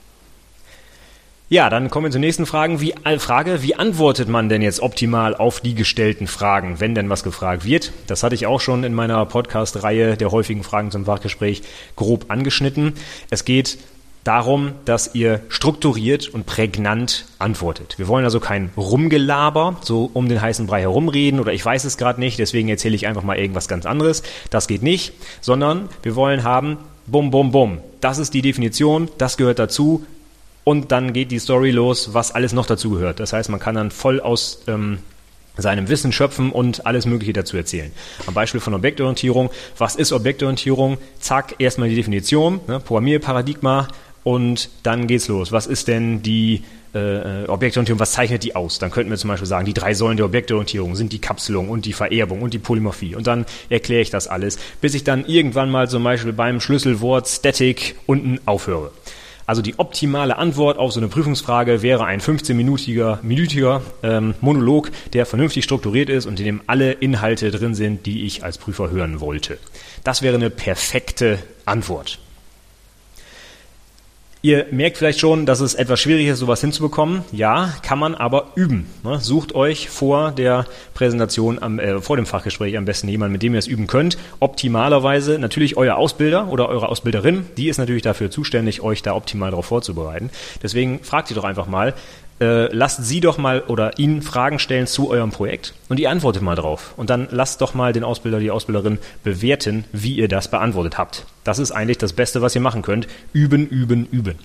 Ja, 1.53 1.69
dann 1.69 1.91
kommen 1.91 2.05
wir 2.05 2.11
zur 2.13 2.21
nächsten 2.21 2.47
Fragen. 2.47 2.81
Wie, 2.81 2.95
äh, 3.03 3.19
Frage. 3.19 3.61
Wie 3.61 3.75
antwortet 3.75 4.29
man 4.29 4.49
denn 4.49 4.63
jetzt 4.63 4.79
optimal 4.79 5.35
auf 5.35 5.59
die 5.59 5.75
gestellten 5.75 6.29
Fragen, 6.29 6.79
wenn 6.79 6.95
denn 6.95 7.11
was 7.11 7.25
gefragt 7.25 7.65
wird? 7.65 7.91
Das 8.07 8.23
hatte 8.23 8.37
ich 8.37 8.47
auch 8.47 8.61
schon 8.61 8.85
in 8.85 8.95
meiner 8.95 9.27
Podcast-Reihe 9.27 10.17
der 10.17 10.31
häufigen 10.31 10.63
Fragen 10.63 10.93
zum 10.93 11.07
Fachgespräch 11.07 11.63
grob 11.97 12.27
angeschnitten. 12.29 12.93
Es 13.31 13.45
geht 13.45 13.79
darum, 14.23 14.75
dass 14.85 15.17
ihr 15.17 15.41
strukturiert 15.49 16.29
und 16.29 16.47
prägnant 16.47 17.25
antwortet. 17.41 17.99
Wir 17.99 18.07
wollen 18.07 18.25
also 18.25 18.39
kein 18.39 18.71
Rumgelaber, 18.77 19.79
so 19.81 20.09
um 20.15 20.29
den 20.29 20.41
heißen 20.41 20.69
Brei 20.69 20.83
herumreden 20.83 21.41
oder 21.41 21.53
ich 21.53 21.65
weiß 21.65 21.83
es 21.83 21.97
gerade 21.97 22.21
nicht, 22.21 22.39
deswegen 22.39 22.69
erzähle 22.69 22.95
ich 22.95 23.09
einfach 23.09 23.25
mal 23.25 23.37
irgendwas 23.37 23.67
ganz 23.67 23.87
anderes. 23.87 24.23
Das 24.51 24.69
geht 24.69 24.85
nicht, 24.85 25.15
sondern 25.41 25.89
wir 26.05 26.15
wollen 26.15 26.45
haben, 26.45 26.77
bum, 27.09 27.33
bum, 27.33 27.51
bum. 27.51 27.79
Das 28.01 28.19
ist 28.19 28.35
die 28.35 28.43
Definition, 28.43 29.09
das 29.19 29.37
gehört 29.37 29.59
dazu, 29.59 30.07
und 30.65 30.93
dann 30.93 31.13
geht 31.13 31.31
die 31.31 31.39
Story 31.39 31.71
los, 31.71 32.13
was 32.13 32.33
alles 32.33 32.53
noch 32.53 32.67
dazu 32.67 32.91
gehört. 32.91 33.21
Das 33.21 33.33
heißt, 33.33 33.49
man 33.51 33.61
kann 33.61 33.75
dann 33.75 33.91
voll 33.91 34.21
aus 34.21 34.63
ähm, 34.67 34.99
seinem 35.57 35.89
Wissen 35.89 36.13
schöpfen 36.13 36.53
und 36.53 36.87
alles 36.87 37.07
Mögliche 37.07 37.33
dazu 37.33 37.57
erzählen. 37.57 37.91
Am 38.27 38.35
Beispiel 38.35 38.61
von 38.61 38.75
Objektorientierung. 38.75 39.51
Was 39.79 39.97
ist 39.97 40.13
Objektorientierung? 40.13 40.99
Zack, 41.19 41.57
erstmal 41.59 41.89
die 41.89 41.97
Definition, 41.97 42.61
ne, 42.67 42.81
Programmierparadigma 42.81 43.89
und 44.23 44.71
dann 44.83 45.07
geht's 45.07 45.29
los. 45.29 45.53
Was 45.53 45.67
ist 45.67 45.89
denn 45.89 46.23
die 46.23 46.63
äh, 46.93 47.47
Objektorientierung, 47.47 48.01
was 48.01 48.13
zeichnet 48.13 48.45
die 48.45 48.55
aus? 48.55 48.79
Dann 48.79 48.91
könnten 48.91 49.11
wir 49.11 49.17
zum 49.17 49.29
Beispiel 49.29 49.47
sagen, 49.47 49.65
die 49.65 49.75
drei 49.75 49.95
Säulen 49.95 50.17
der 50.17 50.27
Objektorientierung 50.27 50.97
sind 50.97 51.13
die 51.13 51.21
Kapselung 51.21 51.69
und 51.69 51.87
die 51.87 51.93
Vererbung 51.93 52.43
und 52.43 52.53
die 52.53 52.59
Polymorphie. 52.59 53.15
Und 53.15 53.27
dann 53.27 53.47
erkläre 53.69 54.03
ich 54.03 54.11
das 54.11 54.29
alles, 54.29 54.59
bis 54.81 54.95
ich 54.95 55.05
dann 55.05 55.25
irgendwann 55.25 55.71
mal 55.71 55.89
zum 55.89 56.05
Beispiel 56.05 56.33
beim 56.33 56.61
Schlüsselwort 56.61 57.29
Static 57.29 57.97
unten 58.07 58.41
aufhöre. 58.45 58.91
Also 59.51 59.63
die 59.63 59.81
optimale 59.81 60.39
Antwort 60.39 60.79
auf 60.79 60.93
so 60.93 61.01
eine 61.01 61.09
Prüfungsfrage 61.09 61.83
wäre 61.83 62.05
ein 62.05 62.21
15-minütiger 62.21 63.19
minütiger, 63.23 63.83
ähm, 64.05 64.35
Monolog, 64.41 64.93
der 65.13 65.27
vernünftig 65.27 65.65
strukturiert 65.65 66.09
ist 66.09 66.27
und 66.27 66.39
in 66.39 66.47
dem 66.47 66.61
alle 66.69 66.93
Inhalte 66.93 67.51
drin 67.51 67.75
sind, 67.75 68.07
die 68.07 68.27
ich 68.27 68.45
als 68.45 68.59
Prüfer 68.59 68.93
hören 68.93 69.19
wollte. 69.19 69.59
Das 70.05 70.23
wäre 70.23 70.37
eine 70.37 70.51
perfekte 70.51 71.41
Antwort. 71.65 72.21
Ihr 74.43 74.69
merkt 74.71 74.97
vielleicht 74.97 75.21
schon, 75.21 75.45
dass 75.45 75.61
es 75.61 75.75
etwas 75.75 76.01
schwierig 76.01 76.27
ist, 76.27 76.39
sowas 76.39 76.63
hinzubekommen. 76.63 77.25
Ja, 77.31 77.75
kann 77.83 77.99
man 77.99 78.15
aber 78.15 78.53
üben. 78.55 78.87
Ne? 79.05 79.21
Sucht 79.21 79.55
euch 79.55 79.91
vor 79.91 80.33
der 80.33 80.65
Präsentation, 80.95 81.63
am, 81.63 81.79
äh, 81.79 82.01
vor 82.01 82.17
dem 82.17 82.25
Fachgespräch 82.25 82.79
am 82.79 82.87
besten 82.87 83.09
jemanden, 83.09 83.33
mit 83.33 83.43
dem 83.43 83.53
ihr 83.53 83.59
es 83.59 83.67
üben 83.67 83.87
könnt. 83.87 84.17
Optimalerweise 84.39 85.39
natürlich 85.39 85.77
euer 85.77 85.97
Ausbilder 85.97 86.49
oder 86.49 86.71
eure 86.71 86.89
Ausbilderin. 86.89 87.45
Die 87.59 87.69
ist 87.69 87.77
natürlich 87.77 88.03
dafür 88.03 88.31
zuständig, 88.31 88.81
euch 88.81 89.03
da 89.03 89.15
optimal 89.15 89.51
darauf 89.51 89.67
vorzubereiten. 89.67 90.31
Deswegen 90.63 91.01
fragt 91.03 91.29
sie 91.29 91.35
doch 91.35 91.45
einfach 91.45 91.67
mal, 91.67 91.93
äh, 92.41 92.75
lasst 92.75 93.05
sie 93.05 93.21
doch 93.21 93.39
mal 93.39 93.63
oder 93.63 93.99
ihn 93.99 94.23
Fragen 94.23 94.59
stellen 94.59 94.87
zu 94.87 95.11
eurem 95.11 95.31
Projekt 95.31 95.75
und 95.89 96.01
ihr 96.01 96.11
antwortet 96.11 96.43
mal 96.43 96.57
drauf. 96.57 96.95
Und 96.97 97.11
dann 97.11 97.29
lasst 97.31 97.61
doch 97.61 97.75
mal 97.75 97.93
den 97.93 98.05
Ausbilder, 98.05 98.41
die 98.41 98.51
Ausbilderin 98.51 98.99
bewerten, 99.23 99.85
wie 99.93 100.17
ihr 100.17 100.29
das 100.29 100.51
beantwortet 100.51 100.99
habt. 100.99 101.27
Das 101.45 101.59
ist 101.59 101.73
eigentlich 101.73 101.99
das 101.99 102.13
Beste, 102.13 102.43
was 102.43 102.55
ihr 102.55 102.61
machen 102.61 102.83
könnt. 102.83 103.07
Üben, 103.33 103.67
üben, 103.69 104.07
üben. 104.11 104.39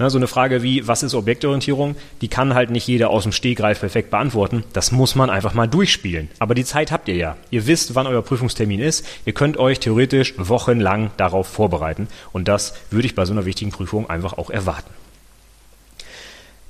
Na, 0.00 0.10
so 0.10 0.18
eine 0.18 0.28
Frage 0.28 0.62
wie, 0.62 0.86
was 0.86 1.02
ist 1.02 1.14
Objektorientierung? 1.14 1.96
Die 2.20 2.28
kann 2.28 2.54
halt 2.54 2.70
nicht 2.70 2.86
jeder 2.86 3.10
aus 3.10 3.24
dem 3.24 3.32
Stegreif 3.32 3.80
perfekt 3.80 4.10
beantworten. 4.10 4.62
Das 4.72 4.92
muss 4.92 5.16
man 5.16 5.28
einfach 5.28 5.54
mal 5.54 5.66
durchspielen. 5.66 6.30
Aber 6.38 6.54
die 6.54 6.64
Zeit 6.64 6.92
habt 6.92 7.08
ihr 7.08 7.16
ja. 7.16 7.36
Ihr 7.50 7.66
wisst, 7.66 7.96
wann 7.96 8.06
euer 8.06 8.22
Prüfungstermin 8.22 8.78
ist. 8.78 9.04
Ihr 9.24 9.32
könnt 9.32 9.56
euch 9.56 9.80
theoretisch 9.80 10.34
wochenlang 10.38 11.10
darauf 11.16 11.48
vorbereiten. 11.48 12.06
Und 12.32 12.46
das 12.46 12.74
würde 12.92 13.06
ich 13.06 13.16
bei 13.16 13.24
so 13.24 13.32
einer 13.32 13.44
wichtigen 13.44 13.72
Prüfung 13.72 14.08
einfach 14.08 14.38
auch 14.38 14.50
erwarten. 14.50 14.88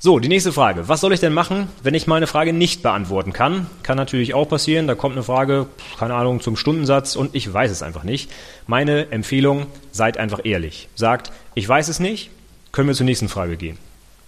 So, 0.01 0.17
die 0.19 0.29
nächste 0.29 0.53
Frage. 0.53 0.87
Was 0.87 1.01
soll 1.01 1.11
ich 1.11 1.19
denn 1.19 1.33
machen, 1.33 1.67
wenn 1.83 1.93
ich 1.93 2.07
meine 2.07 2.25
Frage 2.25 2.53
nicht 2.53 2.81
beantworten 2.81 3.33
kann? 3.33 3.67
Kann 3.83 3.97
natürlich 3.97 4.33
auch 4.33 4.47
passieren. 4.47 4.87
Da 4.87 4.95
kommt 4.95 5.13
eine 5.15 5.23
Frage, 5.23 5.65
keine 5.97 6.13
Ahnung, 6.13 6.39
zum 6.39 6.55
Stundensatz 6.55 7.17
und 7.17 7.35
ich 7.35 7.53
weiß 7.53 7.69
es 7.69 7.83
einfach 7.83 8.05
nicht. 8.05 8.31
Meine 8.65 9.11
Empfehlung, 9.11 9.67
seid 9.91 10.17
einfach 10.17 10.39
ehrlich. 10.45 10.87
Sagt, 10.95 11.33
ich 11.53 11.67
weiß 11.67 11.89
es 11.89 11.99
nicht, 11.99 12.29
können 12.71 12.87
wir 12.87 12.95
zur 12.95 13.07
nächsten 13.07 13.27
Frage 13.27 13.57
gehen. 13.57 13.77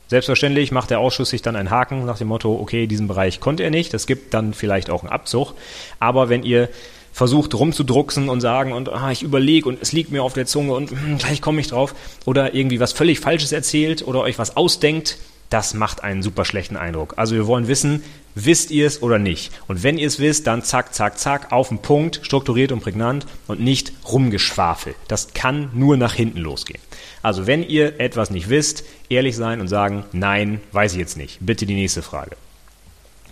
Selbstverständlich 0.09 0.73
macht 0.73 0.89
der 0.89 0.99
Ausschuss 0.99 1.29
sich 1.29 1.41
dann 1.41 1.55
einen 1.55 1.69
Haken 1.69 2.03
nach 2.03 2.17
dem 2.17 2.27
Motto, 2.27 2.53
okay, 2.59 2.85
diesen 2.85 3.07
Bereich 3.07 3.39
konnte 3.39 3.63
er 3.63 3.69
nicht. 3.69 3.93
Das 3.93 4.07
gibt 4.07 4.33
dann 4.33 4.53
vielleicht 4.53 4.89
auch 4.89 5.03
einen 5.03 5.13
Abzug. 5.13 5.53
Aber 6.01 6.27
wenn 6.27 6.43
ihr 6.43 6.67
versucht 7.13 7.53
rumzudrucksen 7.53 8.27
und 8.27 8.41
sagen 8.41 8.73
und 8.73 8.89
ah, 8.89 9.09
ich 9.11 9.23
überlege 9.23 9.69
und 9.69 9.81
es 9.81 9.93
liegt 9.93 10.11
mir 10.11 10.23
auf 10.23 10.33
der 10.33 10.47
Zunge 10.47 10.73
und 10.73 10.91
hm, 10.91 11.17
gleich 11.17 11.41
komme 11.41 11.61
ich 11.61 11.67
drauf 11.67 11.95
oder 12.25 12.53
irgendwie 12.53 12.81
was 12.81 12.91
völlig 12.91 13.21
Falsches 13.21 13.53
erzählt 13.53 14.05
oder 14.05 14.19
euch 14.19 14.37
was 14.37 14.57
ausdenkt, 14.57 15.17
das 15.51 15.73
macht 15.73 16.03
einen 16.03 16.23
super 16.23 16.45
schlechten 16.45 16.77
Eindruck. 16.77 17.15
Also 17.17 17.35
wir 17.35 17.45
wollen 17.45 17.67
wissen, 17.67 18.03
wisst 18.35 18.71
ihr 18.71 18.87
es 18.87 19.03
oder 19.03 19.19
nicht? 19.19 19.51
Und 19.67 19.83
wenn 19.83 19.97
ihr 19.97 20.07
es 20.07 20.17
wisst, 20.17 20.47
dann 20.47 20.63
zack, 20.63 20.95
zack, 20.95 21.19
zack, 21.19 21.51
auf 21.51 21.67
den 21.67 21.79
Punkt, 21.79 22.21
strukturiert 22.23 22.71
und 22.71 22.79
prägnant 22.79 23.27
und 23.47 23.59
nicht 23.59 23.91
rumgeschwafel. 24.05 24.95
Das 25.09 25.33
kann 25.33 25.69
nur 25.73 25.97
nach 25.97 26.13
hinten 26.13 26.39
losgehen. 26.39 26.81
Also 27.21 27.47
wenn 27.47 27.63
ihr 27.63 27.99
etwas 27.99 28.31
nicht 28.31 28.49
wisst, 28.49 28.85
ehrlich 29.09 29.35
sein 29.35 29.59
und 29.59 29.67
sagen, 29.67 30.05
nein, 30.13 30.61
weiß 30.71 30.93
ich 30.93 30.99
jetzt 30.99 31.17
nicht. 31.17 31.37
Bitte 31.41 31.65
die 31.65 31.75
nächste 31.75 32.01
Frage. 32.01 32.37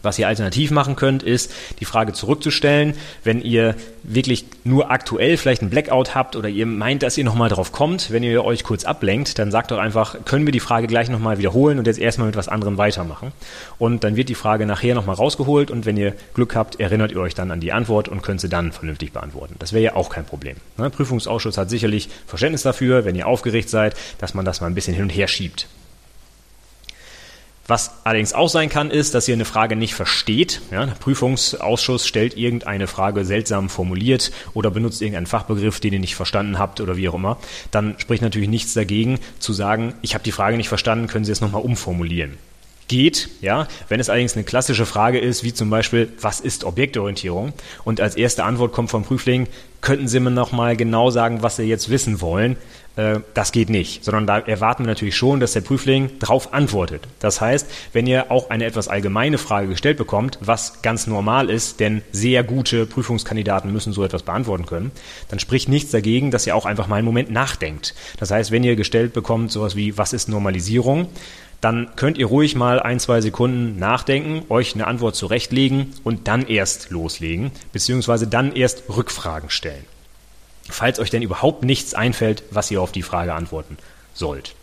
Was 0.02 0.20
ihr 0.20 0.28
alternativ 0.28 0.72
machen 0.72 0.96
könnt, 0.96 1.24
ist 1.24 1.52
die 1.80 1.86
Frage 1.86 2.14
zurückzustellen, 2.14 2.94
wenn 3.24 3.42
ihr 3.42 3.76
wirklich 4.04 4.46
nur 4.64 4.92
aktuell 4.92 5.38
vielleicht 5.38 5.62
einen 5.62 5.70
Blackout 5.70 6.16
habt 6.16 6.36
oder 6.36 6.50
ihr 6.50 6.66
meint, 6.66 7.04
dass 7.04 7.18
ihr 7.18 7.24
nochmal 7.24 7.50
drauf 7.50 7.72
kommt, 7.72 8.12
wenn 8.12 8.24
ihr 8.24 8.44
euch 8.44 8.64
kurz 8.64 8.86
ablenkt, 8.86 9.40
dann 9.40 9.52
sagt 9.52 9.72
doch 9.72 9.78
einfach, 9.78 10.26
können 10.26 10.46
wir 10.46 10.52
die 10.52 10.60
Frage 10.60 10.88
gleich 10.88 11.10
nochmal 11.10 11.38
wiederholen 11.38 11.80
und 11.80 11.88
jetzt 11.88 12.00
erstmal 12.00 12.28
mit 12.28 12.36
was 12.36 12.48
anderem 12.48 12.78
weitermachen. 12.78 13.32
Und 13.78 14.04
dann 14.04 14.16
wird 14.16 14.30
die 14.30 14.36
Frage 14.36 14.66
nachher 14.66 14.96
nochmal 14.96 15.16
rausgeholt 15.16 15.72
und 15.72 15.86
wenn 15.86 15.98
ihr 15.98 16.14
Glück 16.34 16.56
habt, 16.56 16.80
erinnert 16.80 17.12
ihr 17.12 17.20
euch 17.20 17.36
dann 17.36 17.52
an 17.52 17.60
die 17.60 17.72
Antwort 17.72 18.08
und 18.08 18.22
könnt 18.22 18.42
sie 18.42 18.50
dann 18.50 18.72
vernünftig 18.72 19.12
beantworten. 19.12 19.56
Das 19.60 19.74
wäre 19.74 19.84
ja 19.84 19.96
auch 19.96 20.10
kein 20.10 20.26
Problem. 20.26 20.58
Ne? 20.78 20.90
Prüfungsausschuss 20.90 21.58
hat 21.58 21.70
sicherlich 21.70 22.10
Verständnis 22.26 22.64
dafür, 22.64 23.06
wenn 23.06 23.16
ihr 23.16 23.28
aufgeregt 23.28 23.70
seid, 23.70 23.96
dass 24.20 24.34
man 24.34 24.46
das 24.46 24.62
mal 24.62 24.68
ein 24.68 24.76
bisschen 24.76 24.94
hin 24.94 25.04
und 25.04 25.10
her 25.10 25.28
schiebt. 25.28 25.68
Was 27.70 27.92
allerdings 28.04 28.34
auch 28.34 28.50
sein 28.50 28.68
kann, 28.68 28.90
ist, 28.90 29.14
dass 29.14 29.28
ihr 29.28 29.36
eine 29.36 29.46
Frage 29.46 29.76
nicht 29.76 29.94
versteht. 29.94 30.60
Ja, 30.72 30.88
der 30.88 30.96
Prüfungsausschuss 30.96 32.08
stellt 32.08 32.36
irgendeine 32.36 32.88
Frage 32.88 33.26
seltsam 33.26 33.70
formuliert 33.70 34.32
oder 34.56 34.72
benutzt 34.72 35.04
irgendeinen 35.04 35.28
Fachbegriff, 35.28 35.80
den 35.80 35.94
ihr 35.94 36.00
nicht 36.00 36.16
verstanden 36.16 36.58
habt 36.58 36.82
oder 36.82 36.98
wie 36.98 37.08
auch 37.08 37.14
immer. 37.14 37.38
Dann 37.70 37.94
spricht 38.00 38.24
natürlich 38.24 38.50
nichts 38.50 38.74
dagegen 38.74 39.20
zu 39.38 39.54
sagen, 39.54 39.94
ich 40.02 40.16
habe 40.16 40.24
die 40.24 40.32
Frage 40.32 40.58
nicht 40.58 40.68
verstanden, 40.68 41.06
können 41.06 41.26
Sie 41.26 41.32
es 41.32 41.42
nochmal 41.42 41.62
umformulieren 41.62 42.40
geht, 42.90 43.30
ja. 43.40 43.68
Wenn 43.88 44.02
es 44.02 44.10
allerdings 44.10 44.34
eine 44.34 44.44
klassische 44.44 44.86
Frage 44.86 45.20
ist, 45.20 45.44
wie 45.44 45.54
zum 45.54 45.70
Beispiel, 45.70 46.12
was 46.20 46.42
ist 46.42 46.66
Objektorientierung? 46.66 47.54
Und 47.86 48.02
als 48.02 48.16
erste 48.16 48.44
Antwort 48.44 48.74
kommt 48.74 48.90
vom 48.90 49.04
Prüfling, 49.04 49.48
könnten 49.80 50.10
Sie 50.10 50.20
mir 50.20 50.32
nochmal 50.32 50.76
genau 50.76 51.10
sagen, 51.10 51.42
was 51.42 51.56
Sie 51.56 51.64
jetzt 51.64 51.90
wissen 51.90 52.20
wollen? 52.20 52.58
Äh, 53.00 53.22
das 53.34 53.52
geht 53.54 53.70
nicht, 53.70 54.04
sondern 54.04 54.28
da 54.28 54.40
erwarten 54.40 54.84
wir 54.84 54.88
natürlich 54.88 55.16
schon, 55.16 55.40
dass 55.40 55.54
der 55.54 55.62
Prüfling 55.62 56.12
darauf 56.20 56.54
antwortet. 56.54 57.08
Das 57.20 57.40
heißt, 57.40 57.68
wenn 57.94 58.06
ihr 58.08 58.30
auch 58.30 58.50
eine 58.50 58.66
etwas 58.66 58.90
allgemeine 58.90 59.38
Frage 59.38 59.70
gestellt 59.70 59.98
bekommt, 59.98 60.38
was 60.42 60.82
ganz 60.82 61.08
normal 61.08 61.50
ist, 61.50 61.80
denn 61.80 62.02
sehr 62.12 62.44
gute 62.44 62.86
Prüfungskandidaten 62.86 63.72
müssen 63.72 63.94
so 63.94 64.04
etwas 64.04 64.24
beantworten 64.24 64.66
können, 64.66 64.92
dann 65.30 65.40
spricht 65.40 65.70
nichts 65.70 65.92
dagegen, 65.92 66.30
dass 66.30 66.46
ihr 66.46 66.56
auch 66.56 66.66
einfach 66.66 66.88
mal 66.88 66.98
einen 66.98 67.06
Moment 67.06 67.32
nachdenkt. 67.32 67.96
Das 68.18 68.32
heißt, 68.32 68.52
wenn 68.52 68.66
ihr 68.66 68.76
gestellt 68.76 69.14
bekommt, 69.14 69.52
sowas 69.52 69.76
wie, 69.76 69.98
was 69.98 70.14
ist 70.14 70.28
Normalisierung? 70.28 71.08
dann 71.62 71.90
könnt 71.98 72.18
ihr 72.18 72.28
ruhig 72.28 72.56
mal 72.56 72.80
ein, 72.80 73.02
zwei 73.02 73.20
Sekunden 73.20 73.78
nachdenken, 73.78 74.46
euch 74.48 74.76
eine 74.76 74.88
Antwort 74.88 75.18
zurechtlegen 75.18 75.88
und 76.06 76.30
dann 76.30 76.48
erst 76.48 76.90
loslegen, 76.90 77.52
beziehungsweise 77.74 78.28
dann 78.28 78.56
erst 78.56 78.84
Rückfragen 78.88 79.50
stellen 79.50 79.84
falls 80.70 81.00
euch 81.00 81.10
denn 81.10 81.22
überhaupt 81.22 81.64
nichts 81.64 81.94
einfällt, 81.94 82.44
was 82.52 82.72
ihr 82.72 82.82
auf 82.82 82.92
die 82.92 83.04
Frage 83.04 83.34
antworten 83.34 83.78
sollt. 84.14 84.56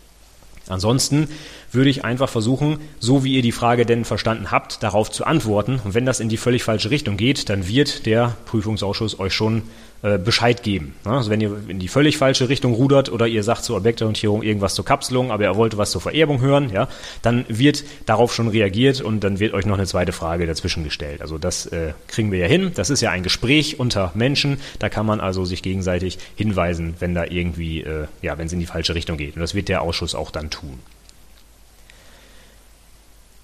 Ansonsten 0.69 1.29
würde 1.71 1.89
ich 1.89 2.03
einfach 2.03 2.29
versuchen, 2.29 2.79
so 2.99 3.23
wie 3.23 3.35
ihr 3.35 3.41
die 3.41 3.51
Frage 3.51 3.85
denn 3.85 4.05
verstanden 4.05 4.51
habt, 4.51 4.83
darauf 4.83 5.09
zu 5.09 5.25
antworten. 5.25 5.79
Und 5.83 5.93
wenn 5.93 6.05
das 6.05 6.19
in 6.19 6.29
die 6.29 6.37
völlig 6.37 6.63
falsche 6.63 6.89
Richtung 6.89 7.17
geht, 7.17 7.49
dann 7.49 7.67
wird 7.67 8.05
der 8.05 8.35
Prüfungsausschuss 8.45 9.19
euch 9.19 9.33
schon 9.33 9.63
äh, 10.03 10.19
Bescheid 10.19 10.61
geben. 10.61 10.93
Also 11.05 11.31
wenn 11.31 11.41
ihr 11.41 11.57
in 11.67 11.79
die 11.79 11.87
völlig 11.87 12.17
falsche 12.17 12.49
Richtung 12.49 12.73
rudert 12.73 13.11
oder 13.11 13.25
ihr 13.27 13.41
sagt 13.41 13.63
zur 13.63 13.77
Objektorientierung 13.77 14.43
irgendwas 14.43 14.75
zur 14.75 14.85
Kapselung, 14.85 15.31
aber 15.31 15.45
ihr 15.45 15.55
wollt 15.55 15.75
was 15.77 15.89
zur 15.89 16.01
Vererbung 16.01 16.39
hören, 16.39 16.71
ja, 16.71 16.87
dann 17.23 17.45
wird 17.47 17.83
darauf 18.05 18.33
schon 18.33 18.47
reagiert 18.47 19.01
und 19.01 19.23
dann 19.23 19.39
wird 19.39 19.55
euch 19.55 19.65
noch 19.65 19.77
eine 19.77 19.87
zweite 19.87 20.11
Frage 20.11 20.45
dazwischen 20.45 20.83
gestellt. 20.83 21.21
Also 21.21 21.39
das 21.39 21.65
äh, 21.65 21.93
kriegen 22.07 22.31
wir 22.31 22.37
ja 22.37 22.45
hin. 22.45 22.71
Das 22.75 22.91
ist 22.91 23.01
ja 23.01 23.09
ein 23.09 23.23
Gespräch 23.23 23.79
unter 23.79 24.11
Menschen. 24.13 24.59
Da 24.77 24.87
kann 24.89 25.07
man 25.07 25.19
also 25.19 25.45
sich 25.45 25.63
gegenseitig 25.63 26.19
hinweisen, 26.35 26.93
wenn 26.99 27.15
da 27.15 27.25
irgendwie, 27.25 27.81
äh, 27.81 28.05
ja, 28.21 28.37
wenn 28.37 28.45
es 28.45 28.53
in 28.53 28.59
die 28.59 28.67
falsche 28.67 28.93
Richtung 28.93 29.17
geht. 29.17 29.35
Und 29.35 29.41
das 29.41 29.55
wird 29.55 29.67
der 29.67 29.81
Ausschuss 29.81 30.13
auch 30.13 30.29
dann 30.29 30.51
tun. 30.51 30.79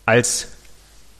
Als 0.06 0.50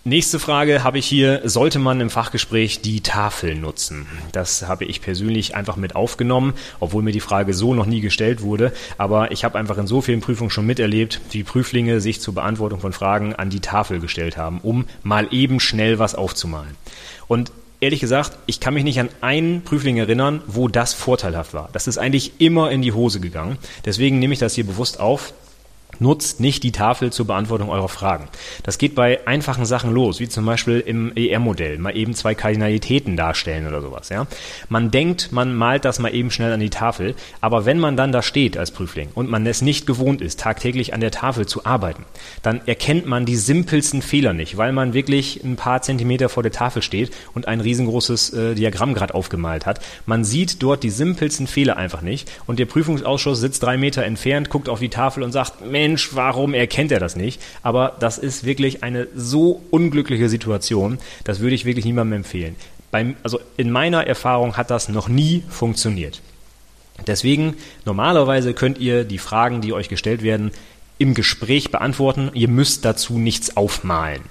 Nächste 0.06 0.38
Frage 0.38 0.84
habe 0.84 0.98
ich 0.98 1.06
hier, 1.06 1.40
sollte 1.46 1.80
man 1.80 2.02
im 2.02 2.10
Fachgespräch 2.10 2.82
die 2.82 3.00
Tafel 3.00 3.56
nutzen? 3.56 4.06
Das 4.34 4.68
habe 4.68 4.84
ich 4.84 5.00
persönlich 5.00 5.56
einfach 5.56 5.78
mit 5.78 5.96
aufgenommen, 5.96 6.56
obwohl 6.82 7.04
mir 7.04 7.14
die 7.14 7.22
Frage 7.22 7.54
so 7.54 7.74
noch 7.74 7.86
nie 7.86 8.02
gestellt 8.02 8.42
wurde. 8.42 8.74
Aber 8.98 9.32
ich 9.32 9.46
habe 9.46 9.58
einfach 9.58 9.78
in 9.78 9.88
so 9.88 10.02
vielen 10.02 10.20
Prüfungen 10.20 10.50
schon 10.50 10.66
miterlebt, 10.66 11.22
wie 11.32 11.44
Prüflinge 11.44 12.02
sich 12.02 12.20
zur 12.20 12.34
Beantwortung 12.34 12.82
von 12.82 12.92
Fragen 12.92 13.34
an 13.34 13.50
die 13.50 13.62
Tafel 13.62 14.02
gestellt 14.02 14.36
haben, 14.36 14.60
um 14.60 14.88
mal 15.04 15.30
eben 15.32 15.62
schnell 15.62 16.00
was 16.00 16.16
aufzumalen. 16.16 16.76
Und 17.30 17.54
ehrlich 17.80 18.02
gesagt, 18.02 18.38
ich 18.46 18.60
kann 18.60 18.74
mich 18.74 18.84
nicht 18.84 19.00
an 19.00 19.08
einen 19.22 19.62
Prüfling 19.62 19.96
erinnern, 19.96 20.42
wo 20.48 20.68
das 20.68 20.94
vorteilhaft 20.94 21.54
war. 21.54 21.70
Das 21.72 21.88
ist 21.88 21.98
eigentlich 21.98 22.42
immer 22.42 22.72
in 22.72 22.82
die 22.82 22.92
Hose 22.92 23.22
gegangen. 23.22 23.58
Deswegen 23.86 24.20
nehme 24.20 24.34
ich 24.34 24.40
das 24.40 24.54
hier 24.54 24.66
bewusst 24.66 25.00
auf. 25.00 25.34
Nutzt 26.00 26.40
nicht 26.40 26.64
die 26.64 26.72
Tafel 26.72 27.12
zur 27.12 27.28
Beantwortung 27.28 27.70
eurer 27.70 27.90
Fragen. 27.90 28.28
Das 28.64 28.78
geht 28.78 28.96
bei 28.96 29.26
einfachen 29.28 29.66
Sachen 29.66 29.94
los, 29.94 30.20
wie 30.20 30.28
zum 30.28 30.46
Beispiel 30.46 30.80
im 30.80 31.16
ER-Modell, 31.16 31.78
mal 31.78 31.96
eben 31.96 32.14
zwei 32.14 32.36
Kardinalitäten 32.36 33.16
darstellen 33.16 33.68
oder 33.68 33.82
sowas. 33.82 34.10
Ja? 34.10 34.28
Man 34.70 34.92
denkt, 34.92 35.32
man 35.32 35.56
malt 35.56 35.86
das 35.86 36.00
mal 36.00 36.14
eben 36.14 36.32
schnell 36.32 36.52
an 36.52 36.60
die 36.60 36.70
Tafel, 36.70 37.16
aber 37.42 37.66
wenn 37.66 37.80
man 37.80 37.98
dann 37.98 38.12
da 38.12 38.22
steht 38.22 38.58
als 38.58 38.72
Prüfling 38.72 39.10
und 39.14 39.30
man 39.30 39.46
es 39.46 39.62
nicht 39.62 39.86
gewohnt 39.86 40.22
ist, 40.22 40.40
tagtäglich 40.40 40.94
an 40.94 41.02
der 41.02 41.12
Tafel 41.12 41.46
zu 41.46 41.66
arbeiten, 41.66 42.06
dann 42.42 42.62
erkennt 42.66 43.06
man 43.06 43.26
die 43.26 43.36
simpelsten 43.36 44.02
Fehler 44.02 44.34
nicht, 44.34 44.58
weil 44.58 44.72
man 44.72 44.94
wirklich 44.94 45.44
ein 45.44 45.56
paar 45.56 45.82
Zentimeter 45.82 46.30
vor 46.30 46.44
der 46.44 46.52
Tafel 46.52 46.82
steht 46.82 47.12
und 47.34 47.48
ein 47.48 47.62
riesengroßes 47.62 48.34
äh, 48.34 48.56
Diagramm 48.56 48.94
gerade 48.94 49.14
aufgemalt 49.14 49.66
hat. 49.66 49.80
Man 50.06 50.24
sieht 50.24 50.62
dort 50.64 50.84
die 50.84 50.90
simpelsten 50.90 51.48
Fehler 51.48 51.78
einfach 51.78 52.02
nicht 52.02 52.32
und 52.48 52.60
der 52.60 52.66
Prüfungsausschuss 52.66 53.40
sitzt 53.40 53.64
drei 53.64 53.78
Meter 53.78 54.04
entfernt, 54.04 54.50
guckt 54.50 54.70
auf 54.70 54.80
die 54.80 54.90
Tafel 54.90 55.24
und 55.24 55.32
sagt, 55.32 55.66
Mensch, 55.66 55.83
warum 56.14 56.54
erkennt 56.54 56.92
er 56.92 57.00
das 57.00 57.16
nicht? 57.16 57.42
Aber 57.62 57.96
das 58.00 58.18
ist 58.18 58.44
wirklich 58.44 58.84
eine 58.84 59.08
so 59.16 59.62
unglückliche 59.72 60.30
Situation, 60.30 61.00
das 61.24 61.40
würde 61.40 61.56
ich 61.56 61.66
wirklich 61.66 61.86
niemandem 61.86 62.18
empfehlen. 62.18 62.56
Beim, 62.92 63.16
also 63.24 63.40
in 63.58 63.72
meiner 63.72 64.06
Erfahrung 64.06 64.56
hat 64.58 64.70
das 64.70 64.90
noch 64.90 65.08
nie 65.08 65.44
funktioniert. 65.50 66.22
Deswegen, 67.08 67.56
normalerweise 67.86 68.54
könnt 68.54 68.78
ihr 68.78 69.04
die 69.04 69.18
Fragen, 69.18 69.62
die 69.62 69.74
euch 69.74 69.90
gestellt 69.90 70.22
werden, 70.22 70.52
im 71.00 71.16
Gespräch 71.16 71.72
beantworten. 71.72 72.30
Ihr 72.34 72.50
müsst 72.50 72.86
dazu 72.86 73.18
nichts 73.18 73.58
aufmalen 73.58 74.22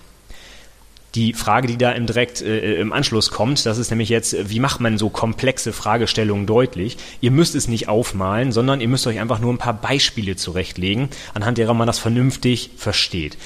die 1.15 1.35
Frage, 1.35 1.67
die 1.69 1.77
da 1.77 1.93
im 1.93 2.07
direkt 2.07 2.41
äh, 2.41 2.77
im 2.77 2.93
Anschluss 2.93 3.31
kommt, 3.31 3.67
das 3.67 3.79
ist 3.79 3.91
nämlich 3.91 4.09
jetzt, 4.09 4.51
wie 4.51 4.61
macht 4.61 4.81
man 4.81 4.99
so 4.99 5.11
komplexe 5.11 5.73
Fragestellungen 5.73 6.47
deutlich? 6.47 6.97
Ihr 7.21 7.31
müsst 7.31 7.55
es 7.55 7.69
nicht 7.69 7.89
aufmalen, 7.89 8.53
sondern 8.53 8.81
ihr 8.81 8.89
müsst 8.89 9.07
euch 9.07 9.21
einfach 9.21 9.39
nur 9.39 9.53
ein 9.53 9.59
paar 9.59 9.75
Beispiele 9.75 10.37
zurechtlegen, 10.37 11.09
anhand 11.35 11.59
derer 11.59 11.75
man 11.75 11.87
das 11.87 11.99
vernünftig 11.99 12.71
versteht. 12.77 13.37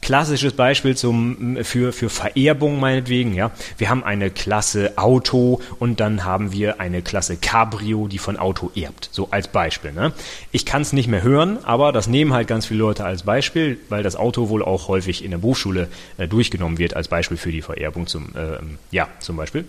Klassisches 0.00 0.52
Beispiel 0.52 0.96
zum, 0.96 1.58
für, 1.62 1.92
für 1.92 2.08
Vererbung 2.08 2.78
meinetwegen, 2.80 3.34
ja. 3.34 3.50
Wir 3.76 3.90
haben 3.90 4.04
eine 4.04 4.30
Klasse 4.30 4.96
Auto 4.96 5.60
und 5.80 6.00
dann 6.00 6.24
haben 6.24 6.52
wir 6.52 6.80
eine 6.80 7.02
Klasse 7.02 7.36
Cabrio, 7.36 8.06
die 8.06 8.18
von 8.18 8.36
Auto 8.36 8.70
erbt. 8.74 9.08
So 9.12 9.28
als 9.30 9.48
Beispiel, 9.48 9.92
ne. 9.92 10.12
Ich 10.52 10.64
kann 10.64 10.82
es 10.82 10.92
nicht 10.92 11.08
mehr 11.08 11.22
hören, 11.22 11.58
aber 11.64 11.92
das 11.92 12.06
nehmen 12.06 12.32
halt 12.32 12.46
ganz 12.46 12.66
viele 12.66 12.80
Leute 12.80 13.04
als 13.04 13.24
Beispiel, 13.24 13.78
weil 13.88 14.02
das 14.02 14.16
Auto 14.16 14.48
wohl 14.48 14.62
auch 14.62 14.88
häufig 14.88 15.24
in 15.24 15.32
der 15.32 15.38
Berufsschule 15.38 15.88
äh, 16.16 16.28
durchgenommen 16.28 16.78
wird 16.78 16.94
als 16.94 17.08
Beispiel 17.08 17.36
für 17.36 17.52
die 17.52 17.62
Vererbung 17.62 18.06
zum, 18.06 18.34
äh, 18.36 18.58
ja, 18.90 19.08
zum 19.18 19.36
Beispiel. 19.36 19.64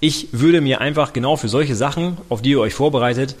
Ich 0.00 0.28
würde 0.32 0.60
mir 0.60 0.80
einfach 0.80 1.12
genau 1.12 1.36
für 1.36 1.48
solche 1.48 1.74
Sachen, 1.74 2.18
auf 2.28 2.42
die 2.42 2.50
ihr 2.50 2.60
euch 2.60 2.74
vorbereitet, 2.74 3.36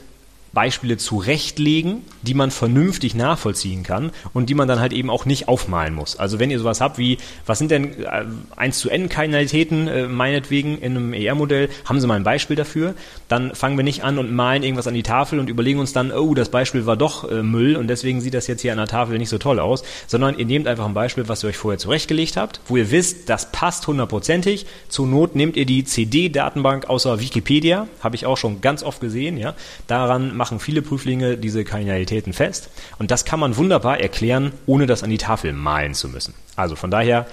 Beispiele 0.52 0.96
zurechtlegen, 0.96 2.02
die 2.22 2.34
man 2.34 2.50
vernünftig 2.50 3.14
nachvollziehen 3.14 3.82
kann 3.82 4.10
und 4.32 4.48
die 4.48 4.54
man 4.54 4.68
dann 4.68 4.80
halt 4.80 4.92
eben 4.92 5.10
auch 5.10 5.24
nicht 5.24 5.48
aufmalen 5.48 5.94
muss. 5.94 6.18
Also 6.18 6.38
wenn 6.38 6.50
ihr 6.50 6.58
sowas 6.58 6.80
habt 6.80 6.98
wie, 6.98 7.18
was 7.46 7.58
sind 7.58 7.70
denn 7.70 8.04
äh, 8.04 8.24
1 8.56 8.78
zu 8.78 8.90
N 8.90 9.08
Kardinalitäten 9.08 9.88
äh, 9.88 10.08
meinetwegen 10.08 10.78
in 10.78 10.96
einem 10.96 11.12
ER-Modell, 11.12 11.68
haben 11.84 12.00
Sie 12.00 12.06
mal 12.06 12.14
ein 12.14 12.24
Beispiel 12.24 12.56
dafür, 12.56 12.94
dann 13.28 13.54
fangen 13.54 13.76
wir 13.76 13.84
nicht 13.84 14.04
an 14.04 14.18
und 14.18 14.32
malen 14.32 14.62
irgendwas 14.62 14.86
an 14.86 14.94
die 14.94 15.02
Tafel 15.02 15.38
und 15.38 15.48
überlegen 15.48 15.80
uns 15.80 15.92
dann, 15.92 16.12
oh, 16.12 16.34
das 16.34 16.48
Beispiel 16.48 16.86
war 16.86 16.96
doch 16.96 17.30
äh, 17.30 17.42
Müll 17.42 17.76
und 17.76 17.88
deswegen 17.88 18.20
sieht 18.20 18.34
das 18.34 18.46
jetzt 18.46 18.62
hier 18.62 18.72
an 18.72 18.78
der 18.78 18.86
Tafel 18.86 19.18
nicht 19.18 19.28
so 19.28 19.38
toll 19.38 19.60
aus, 19.60 19.82
sondern 20.06 20.38
ihr 20.38 20.46
nehmt 20.46 20.66
einfach 20.66 20.86
ein 20.86 20.94
Beispiel, 20.94 21.28
was 21.28 21.44
ihr 21.44 21.48
euch 21.48 21.56
vorher 21.56 21.78
zurechtgelegt 21.78 22.36
habt, 22.36 22.60
wo 22.66 22.76
ihr 22.76 22.90
wisst, 22.90 23.28
das 23.28 23.52
passt 23.52 23.86
hundertprozentig. 23.86 24.66
Zur 24.88 25.06
Not 25.06 25.36
nehmt 25.36 25.56
ihr 25.56 25.66
die 25.66 25.84
CD-Datenbank 25.84 26.88
außer 26.88 27.20
Wikipedia, 27.20 27.86
habe 28.00 28.16
ich 28.16 28.26
auch 28.26 28.36
schon 28.36 28.60
ganz 28.60 28.82
oft 28.82 29.00
gesehen, 29.00 29.36
ja. 29.36 29.54
Daran 29.86 30.36
machen 30.48 30.60
viele 30.60 30.80
Prüflinge 30.80 31.36
diese 31.36 31.62
Kardinalitäten 31.62 32.32
fest. 32.32 32.70
Und 32.98 33.10
das 33.10 33.26
kann 33.26 33.38
man 33.38 33.58
wunderbar 33.58 34.00
erklären, 34.00 34.52
ohne 34.64 34.86
das 34.86 35.02
an 35.02 35.10
die 35.10 35.18
Tafel 35.18 35.52
malen 35.52 35.92
zu 35.92 36.08
müssen. 36.08 36.32
Also 36.56 36.74
von 36.74 36.90
daher, 36.90 37.26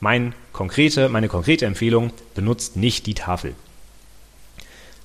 mein 0.00 0.34
konkrete, 0.52 1.08
meine 1.08 1.28
konkrete 1.28 1.64
Empfehlung, 1.64 2.10
benutzt 2.34 2.76
nicht 2.76 3.06
die 3.06 3.14
Tafel. 3.14 3.54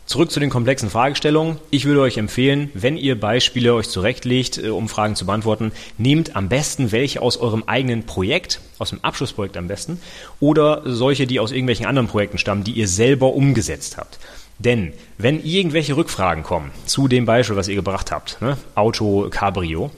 Zurück 0.08 0.32
zu 0.32 0.39
den 0.39 0.50
komplexen 0.50 0.89
Fragestellungen. 0.89 1.58
Ich 1.70 1.86
würde 1.86 2.01
euch 2.01 2.18
empfehlen, 2.18 2.72
wenn 2.74 2.98
ihr 2.98 3.18
Beispiele 3.18 3.75
euch 3.75 3.88
zurechtlegt, 3.88 4.58
äh, 4.58 4.70
um 4.70 4.89
Fragen 4.89 5.15
zu 5.15 5.27
beantworten, 5.27 5.72
nehmt 6.00 6.36
am 6.36 6.50
besten 6.50 6.91
welche 6.91 7.22
aus 7.22 7.38
eurem 7.38 7.63
eigenen 7.68 8.08
Projekt, 8.08 8.60
aus 8.80 8.89
dem 8.89 9.03
Abschlussprojekt 9.03 9.56
am 9.56 9.68
besten, 9.68 10.01
oder 10.39 10.82
solche, 10.86 11.27
die 11.27 11.39
aus 11.39 11.51
irgendwelchen 11.51 11.86
anderen 11.86 12.08
Projekten 12.08 12.39
stammen, 12.39 12.63
die 12.63 12.74
ihr 12.74 12.88
selber 12.88 13.34
umgesetzt 13.34 13.98
habt. 13.98 14.18
Denn 14.63 14.94
wenn 15.18 15.44
irgendwelche 15.44 15.98
Rückfragen 15.98 16.44
kommen 16.44 16.72
zu 16.86 17.08
dem 17.08 17.25
Beispiel, 17.25 17.56
was 17.56 17.68
ihr 17.68 17.75
gebracht 17.75 18.12
habt, 18.12 18.41
ne? 18.41 18.58
Auto 18.75 19.27
Cabrio, 19.30 19.91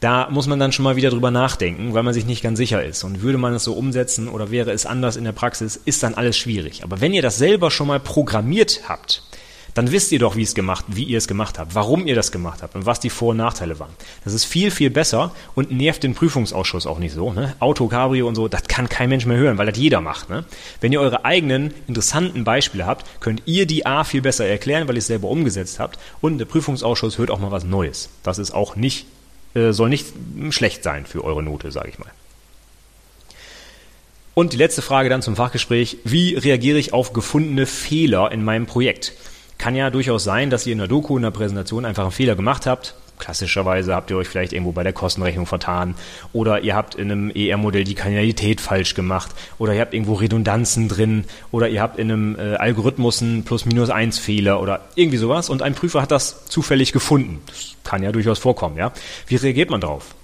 da 0.00 0.28
muss 0.30 0.46
man 0.46 0.58
dann 0.58 0.70
schon 0.70 0.84
mal 0.84 0.96
wieder 0.96 1.10
drüber 1.10 1.30
nachdenken, 1.30 1.94
weil 1.94 2.02
man 2.02 2.14
sich 2.14 2.26
nicht 2.26 2.42
ganz 2.42 2.58
sicher 2.58 2.84
ist. 2.84 3.04
Und 3.04 3.22
würde 3.22 3.38
man 3.38 3.54
es 3.54 3.64
so 3.64 3.72
umsetzen 3.72 4.28
oder 4.28 4.50
wäre 4.50 4.70
es 4.70 4.86
anders 4.86 5.16
in 5.16 5.24
der 5.24 5.32
Praxis, 5.32 5.76
ist 5.76 6.02
dann 6.02 6.14
alles 6.14 6.36
schwierig. 6.36 6.84
Aber 6.84 7.00
wenn 7.00 7.12
ihr 7.12 7.22
das 7.22 7.38
selber 7.38 7.70
schon 7.70 7.88
mal 7.88 8.00
programmiert 8.00 8.82
habt, 8.88 9.22
dann 9.74 9.90
wisst 9.90 10.12
ihr 10.12 10.20
doch, 10.20 10.36
wie 10.36 10.42
es 10.42 10.54
gemacht, 10.54 10.84
wie 10.88 11.02
ihr 11.02 11.18
es 11.18 11.26
gemacht 11.26 11.58
habt, 11.58 11.74
warum 11.74 12.06
ihr 12.06 12.14
das 12.14 12.30
gemacht 12.30 12.62
habt 12.62 12.76
und 12.76 12.86
was 12.86 13.00
die 13.00 13.10
Vor- 13.10 13.30
und 13.30 13.38
Nachteile 13.38 13.78
waren. 13.80 13.92
Das 14.24 14.32
ist 14.32 14.44
viel, 14.44 14.70
viel 14.70 14.88
besser 14.90 15.32
und 15.54 15.72
nervt 15.72 16.04
den 16.04 16.14
Prüfungsausschuss 16.14 16.86
auch 16.86 16.98
nicht 16.98 17.14
so. 17.14 17.32
Ne? 17.32 17.54
Auto, 17.58 17.88
Cabrio 17.88 18.28
und 18.28 18.36
so, 18.36 18.46
das 18.46 18.64
kann 18.64 18.88
kein 18.88 19.08
Mensch 19.08 19.26
mehr 19.26 19.36
hören, 19.36 19.58
weil 19.58 19.66
das 19.66 19.76
jeder 19.76 20.00
macht. 20.00 20.30
Ne? 20.30 20.44
Wenn 20.80 20.92
ihr 20.92 21.00
eure 21.00 21.24
eigenen 21.24 21.74
interessanten 21.88 22.44
Beispiele 22.44 22.86
habt, 22.86 23.20
könnt 23.20 23.42
ihr 23.46 23.66
die 23.66 23.84
A 23.84 24.04
viel 24.04 24.22
besser 24.22 24.46
erklären, 24.46 24.86
weil 24.86 24.94
ihr 24.94 25.00
es 25.00 25.08
selber 25.08 25.28
umgesetzt 25.28 25.80
habt 25.80 25.98
und 26.20 26.38
der 26.38 26.46
Prüfungsausschuss 26.46 27.18
hört 27.18 27.30
auch 27.30 27.40
mal 27.40 27.50
was 27.50 27.64
Neues. 27.64 28.10
Das 28.22 28.38
ist 28.38 28.52
auch 28.52 28.76
nicht, 28.76 29.06
äh, 29.54 29.72
soll 29.72 29.88
nicht 29.88 30.06
schlecht 30.50 30.84
sein 30.84 31.04
für 31.04 31.24
eure 31.24 31.42
Note, 31.42 31.72
sage 31.72 31.88
ich 31.88 31.98
mal. 31.98 32.10
Und 34.34 34.52
die 34.52 34.56
letzte 34.56 34.82
Frage 34.82 35.08
dann 35.08 35.22
zum 35.22 35.36
Fachgespräch. 35.36 35.98
Wie 36.02 36.34
reagiere 36.34 36.78
ich 36.78 36.92
auf 36.92 37.12
gefundene 37.12 37.66
Fehler 37.66 38.32
in 38.32 38.44
meinem 38.44 38.66
Projekt? 38.66 39.12
Kann 39.64 39.76
ja 39.76 39.88
durchaus 39.88 40.24
sein, 40.24 40.50
dass 40.50 40.66
ihr 40.66 40.72
in 40.72 40.78
der 40.78 40.88
Doku, 40.88 41.16
in 41.16 41.22
der 41.22 41.30
Präsentation 41.30 41.86
einfach 41.86 42.02
einen 42.02 42.12
Fehler 42.12 42.36
gemacht 42.36 42.66
habt. 42.66 42.94
Klassischerweise 43.18 43.94
habt 43.94 44.10
ihr 44.10 44.18
euch 44.18 44.28
vielleicht 44.28 44.52
irgendwo 44.52 44.72
bei 44.72 44.82
der 44.82 44.92
Kostenrechnung 44.92 45.46
vertan 45.46 45.94
oder 46.34 46.60
ihr 46.60 46.76
habt 46.76 46.96
in 46.96 47.10
einem 47.10 47.30
ER-Modell 47.30 47.84
die 47.84 47.94
Kardinalität 47.94 48.60
falsch 48.60 48.92
gemacht 48.92 49.30
oder 49.58 49.72
ihr 49.72 49.80
habt 49.80 49.94
irgendwo 49.94 50.12
Redundanzen 50.12 50.88
drin 50.88 51.24
oder 51.50 51.66
ihr 51.70 51.80
habt 51.80 51.98
in 51.98 52.12
einem 52.12 52.36
äh, 52.38 52.56
Algorithmus 52.56 53.22
einen 53.22 53.44
Plus-Minus-1-Fehler 53.44 54.60
oder 54.60 54.82
irgendwie 54.96 55.16
sowas 55.16 55.48
und 55.48 55.62
ein 55.62 55.74
Prüfer 55.74 56.02
hat 56.02 56.10
das 56.10 56.44
zufällig 56.44 56.92
gefunden. 56.92 57.40
Das 57.46 57.74
kann 57.84 58.02
ja 58.02 58.12
durchaus 58.12 58.38
vorkommen, 58.38 58.76
ja. 58.76 58.92
Wie 59.28 59.36
reagiert 59.36 59.70
man 59.70 59.80
darauf? 59.80 60.14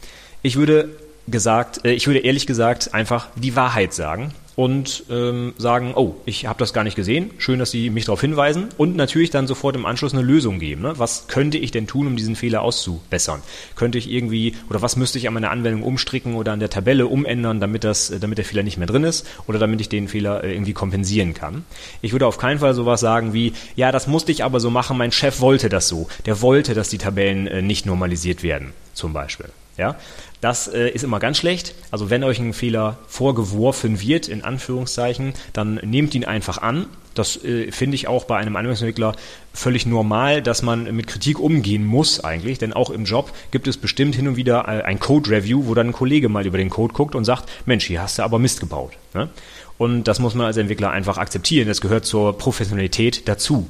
Ich 0.42 0.56
würde 0.56 0.90
gesagt, 1.28 1.86
äh, 1.86 1.92
ich 1.92 2.06
würde 2.06 2.18
ehrlich 2.18 2.46
gesagt 2.46 2.92
einfach 2.92 3.28
die 3.36 3.56
Wahrheit 3.56 3.94
sagen 3.94 4.34
und 4.60 5.04
ähm, 5.08 5.54
sagen, 5.56 5.94
oh, 5.96 6.16
ich 6.26 6.44
habe 6.44 6.58
das 6.58 6.74
gar 6.74 6.84
nicht 6.84 6.94
gesehen, 6.94 7.30
schön, 7.38 7.58
dass 7.58 7.70
Sie 7.70 7.88
mich 7.88 8.04
darauf 8.04 8.20
hinweisen 8.20 8.68
und 8.76 8.94
natürlich 8.94 9.30
dann 9.30 9.46
sofort 9.46 9.74
im 9.74 9.86
Anschluss 9.86 10.12
eine 10.12 10.20
Lösung 10.20 10.58
geben. 10.58 10.82
Ne? 10.82 10.98
Was 10.98 11.28
könnte 11.28 11.56
ich 11.56 11.70
denn 11.70 11.86
tun, 11.86 12.06
um 12.06 12.14
diesen 12.14 12.36
Fehler 12.36 12.60
auszubessern? 12.60 13.40
Könnte 13.74 13.96
ich 13.96 14.10
irgendwie 14.10 14.54
oder 14.68 14.82
was 14.82 14.96
müsste 14.96 15.16
ich 15.16 15.26
an 15.26 15.32
meiner 15.32 15.50
Anwendung 15.50 15.82
umstricken 15.82 16.34
oder 16.34 16.52
an 16.52 16.60
der 16.60 16.68
Tabelle 16.68 17.06
umändern, 17.06 17.58
damit 17.58 17.84
das, 17.84 18.12
damit 18.20 18.36
der 18.36 18.44
Fehler 18.44 18.62
nicht 18.62 18.76
mehr 18.76 18.86
drin 18.86 19.04
ist 19.04 19.26
oder 19.46 19.58
damit 19.58 19.80
ich 19.80 19.88
den 19.88 20.08
Fehler 20.08 20.44
äh, 20.44 20.52
irgendwie 20.52 20.74
kompensieren 20.74 21.32
kann? 21.32 21.64
Ich 22.02 22.12
würde 22.12 22.26
auf 22.26 22.36
keinen 22.36 22.58
Fall 22.58 22.74
sowas 22.74 23.00
sagen 23.00 23.32
wie, 23.32 23.54
ja, 23.76 23.92
das 23.92 24.08
musste 24.08 24.30
ich 24.30 24.44
aber 24.44 24.60
so 24.60 24.68
machen, 24.68 24.98
mein 24.98 25.10
Chef 25.10 25.40
wollte 25.40 25.70
das 25.70 25.88
so, 25.88 26.06
der 26.26 26.42
wollte, 26.42 26.74
dass 26.74 26.90
die 26.90 26.98
Tabellen 26.98 27.46
äh, 27.46 27.62
nicht 27.62 27.86
normalisiert 27.86 28.42
werden, 28.42 28.74
zum 28.92 29.14
Beispiel. 29.14 29.48
Ja, 29.76 29.96
das 30.40 30.68
äh, 30.68 30.88
ist 30.88 31.04
immer 31.04 31.20
ganz 31.20 31.38
schlecht. 31.38 31.74
Also 31.90 32.10
wenn 32.10 32.24
euch 32.24 32.38
ein 32.38 32.52
Fehler 32.52 32.98
vorgeworfen 33.06 34.00
wird, 34.00 34.28
in 34.28 34.42
Anführungszeichen, 34.42 35.34
dann 35.52 35.76
nehmt 35.76 36.14
ihn 36.14 36.24
einfach 36.24 36.58
an. 36.58 36.86
Das 37.14 37.42
äh, 37.44 37.72
finde 37.72 37.96
ich 37.96 38.06
auch 38.06 38.24
bei 38.24 38.36
einem 38.36 38.56
Anwendungsentwickler 38.56 39.16
völlig 39.52 39.84
normal, 39.84 40.42
dass 40.42 40.62
man 40.62 40.94
mit 40.94 41.06
Kritik 41.06 41.38
umgehen 41.38 41.84
muss 41.84 42.22
eigentlich, 42.22 42.58
denn 42.58 42.72
auch 42.72 42.90
im 42.90 43.04
Job 43.04 43.32
gibt 43.50 43.66
es 43.68 43.76
bestimmt 43.76 44.14
hin 44.14 44.28
und 44.28 44.36
wieder 44.36 44.68
äh, 44.68 44.82
ein 44.82 45.00
Code-Review, 45.00 45.66
wo 45.66 45.74
dann 45.74 45.88
ein 45.88 45.92
Kollege 45.92 46.28
mal 46.28 46.46
über 46.46 46.58
den 46.58 46.70
Code 46.70 46.94
guckt 46.94 47.14
und 47.14 47.24
sagt, 47.24 47.50
Mensch, 47.66 47.86
hier 47.86 48.00
hast 48.00 48.18
du 48.18 48.22
aber 48.22 48.38
Mist 48.38 48.60
gebaut. 48.60 48.92
Ne? 49.12 49.28
Und 49.76 50.04
das 50.04 50.18
muss 50.18 50.34
man 50.34 50.46
als 50.46 50.56
Entwickler 50.56 50.90
einfach 50.90 51.18
akzeptieren. 51.18 51.66
Das 51.66 51.80
gehört 51.80 52.04
zur 52.04 52.36
Professionalität 52.36 53.26
dazu. 53.28 53.66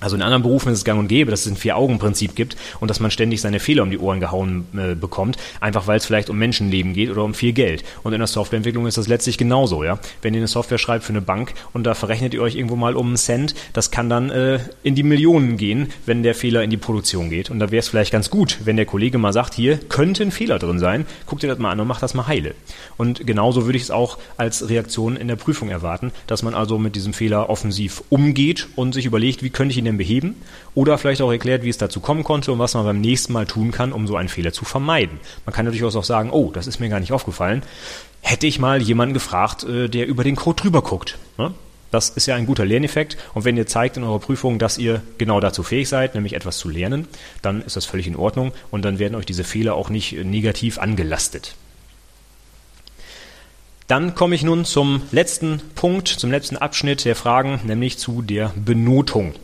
Also 0.00 0.16
in 0.16 0.22
anderen 0.22 0.42
Berufen 0.42 0.72
ist 0.72 0.78
es 0.78 0.84
gang 0.84 0.98
und 0.98 1.08
gäbe, 1.08 1.30
dass 1.30 1.46
es 1.46 1.52
ein 1.52 1.56
Vier-Augen-Prinzip 1.56 2.34
gibt 2.34 2.56
und 2.80 2.88
dass 2.88 3.00
man 3.00 3.10
ständig 3.10 3.40
seine 3.40 3.60
Fehler 3.60 3.82
um 3.82 3.90
die 3.90 3.98
Ohren 3.98 4.20
gehauen 4.20 4.66
äh, 4.76 4.94
bekommt, 4.94 5.36
einfach 5.60 5.86
weil 5.86 5.98
es 5.98 6.06
vielleicht 6.06 6.30
um 6.30 6.38
Menschenleben 6.38 6.94
geht 6.94 7.10
oder 7.10 7.22
um 7.24 7.34
viel 7.34 7.52
Geld. 7.52 7.84
Und 8.02 8.12
in 8.12 8.20
der 8.20 8.26
Softwareentwicklung 8.26 8.86
ist 8.86 8.98
das 8.98 9.08
letztlich 9.08 9.38
genauso, 9.38 9.84
ja. 9.84 9.98
Wenn 10.22 10.34
ihr 10.34 10.40
eine 10.40 10.48
Software 10.48 10.78
schreibt 10.78 11.04
für 11.04 11.12
eine 11.12 11.20
Bank 11.20 11.52
und 11.72 11.84
da 11.84 11.94
verrechnet 11.94 12.34
ihr 12.34 12.42
euch 12.42 12.54
irgendwo 12.56 12.76
mal 12.76 12.96
um 12.96 13.08
einen 13.08 13.16
Cent, 13.16 13.54
das 13.72 13.90
kann 13.90 14.08
dann 14.08 14.30
äh, 14.30 14.60
in 14.82 14.94
die 14.94 15.02
Millionen 15.02 15.56
gehen, 15.56 15.88
wenn 16.06 16.22
der 16.22 16.34
Fehler 16.34 16.62
in 16.62 16.70
die 16.70 16.76
Produktion 16.76 17.30
geht. 17.30 17.50
Und 17.50 17.58
da 17.58 17.70
wäre 17.70 17.80
es 17.80 17.88
vielleicht 17.88 18.12
ganz 18.12 18.30
gut, 18.30 18.58
wenn 18.64 18.76
der 18.76 18.86
Kollege 18.86 19.18
mal 19.18 19.32
sagt, 19.32 19.54
hier 19.54 19.78
könnte 19.78 20.22
ein 20.22 20.30
Fehler 20.30 20.58
drin 20.58 20.78
sein, 20.78 21.06
guckt 21.26 21.42
ihr 21.42 21.48
das 21.48 21.58
mal 21.58 21.70
an 21.70 21.80
und 21.80 21.86
macht 21.86 22.02
das 22.02 22.14
mal 22.14 22.26
heile. 22.26 22.54
Und 22.96 23.26
genauso 23.26 23.66
würde 23.66 23.76
ich 23.76 23.84
es 23.84 23.90
auch 23.90 24.18
als 24.36 24.68
Reaktion 24.68 25.16
in 25.16 25.28
der 25.28 25.36
Prüfung 25.36 25.68
erwarten, 25.68 26.12
dass 26.26 26.42
man 26.42 26.54
also 26.54 26.78
mit 26.78 26.96
diesem 26.96 27.12
Fehler 27.12 27.50
offensiv 27.50 28.02
umgeht 28.08 28.68
und 28.76 28.94
sich 28.94 29.04
überlegt, 29.04 29.42
wie 29.42 29.50
könnte 29.50 29.72
ich 29.72 29.78
ihn 29.78 29.86
denn 29.90 29.98
beheben 29.98 30.36
oder 30.74 30.98
vielleicht 30.98 31.22
auch 31.22 31.30
erklärt, 31.30 31.62
wie 31.62 31.68
es 31.68 31.78
dazu 31.78 32.00
kommen 32.00 32.24
konnte 32.24 32.52
und 32.52 32.58
was 32.58 32.74
man 32.74 32.84
beim 32.84 33.00
nächsten 33.00 33.32
Mal 33.32 33.46
tun 33.46 33.70
kann, 33.70 33.92
um 33.92 34.06
so 34.06 34.16
einen 34.16 34.28
Fehler 34.28 34.52
zu 34.52 34.64
vermeiden. 34.64 35.20
Man 35.44 35.54
kann 35.54 35.64
natürlich 35.64 35.84
auch 35.84 36.04
sagen, 36.04 36.30
oh, 36.30 36.50
das 36.52 36.66
ist 36.66 36.80
mir 36.80 36.88
gar 36.88 37.00
nicht 37.00 37.12
aufgefallen. 37.12 37.62
Hätte 38.22 38.46
ich 38.46 38.58
mal 38.58 38.80
jemanden 38.82 39.14
gefragt, 39.14 39.64
äh, 39.64 39.88
der 39.88 40.06
über 40.06 40.24
den 40.24 40.36
Code 40.36 40.62
drüber 40.62 40.82
guckt. 40.82 41.18
Ne? 41.38 41.52
Das 41.90 42.10
ist 42.10 42.26
ja 42.26 42.36
ein 42.36 42.46
guter 42.46 42.64
Lerneffekt. 42.64 43.16
Und 43.34 43.44
wenn 43.44 43.56
ihr 43.56 43.66
zeigt 43.66 43.96
in 43.96 44.04
eurer 44.04 44.20
Prüfung, 44.20 44.58
dass 44.58 44.78
ihr 44.78 45.02
genau 45.18 45.40
dazu 45.40 45.62
fähig 45.62 45.88
seid, 45.88 46.14
nämlich 46.14 46.34
etwas 46.34 46.58
zu 46.58 46.68
lernen, 46.68 47.08
dann 47.42 47.62
ist 47.62 47.76
das 47.76 47.86
völlig 47.86 48.06
in 48.06 48.16
Ordnung 48.16 48.52
und 48.70 48.84
dann 48.84 48.98
werden 48.98 49.14
euch 49.14 49.26
diese 49.26 49.44
Fehler 49.44 49.74
auch 49.74 49.90
nicht 49.90 50.16
äh, 50.16 50.24
negativ 50.24 50.78
angelastet. 50.78 51.54
Dann 53.90 54.14
komme 54.14 54.36
ich 54.36 54.44
nun 54.44 54.64
zum 54.64 55.02
letzten 55.10 55.60
Punkt, 55.74 56.06
zum 56.06 56.30
letzten 56.30 56.56
Abschnitt 56.56 57.04
der 57.04 57.16
Fragen, 57.16 57.58
nämlich 57.64 57.98
zu 57.98 58.22
der 58.22 58.52
Benotung. 58.54 59.34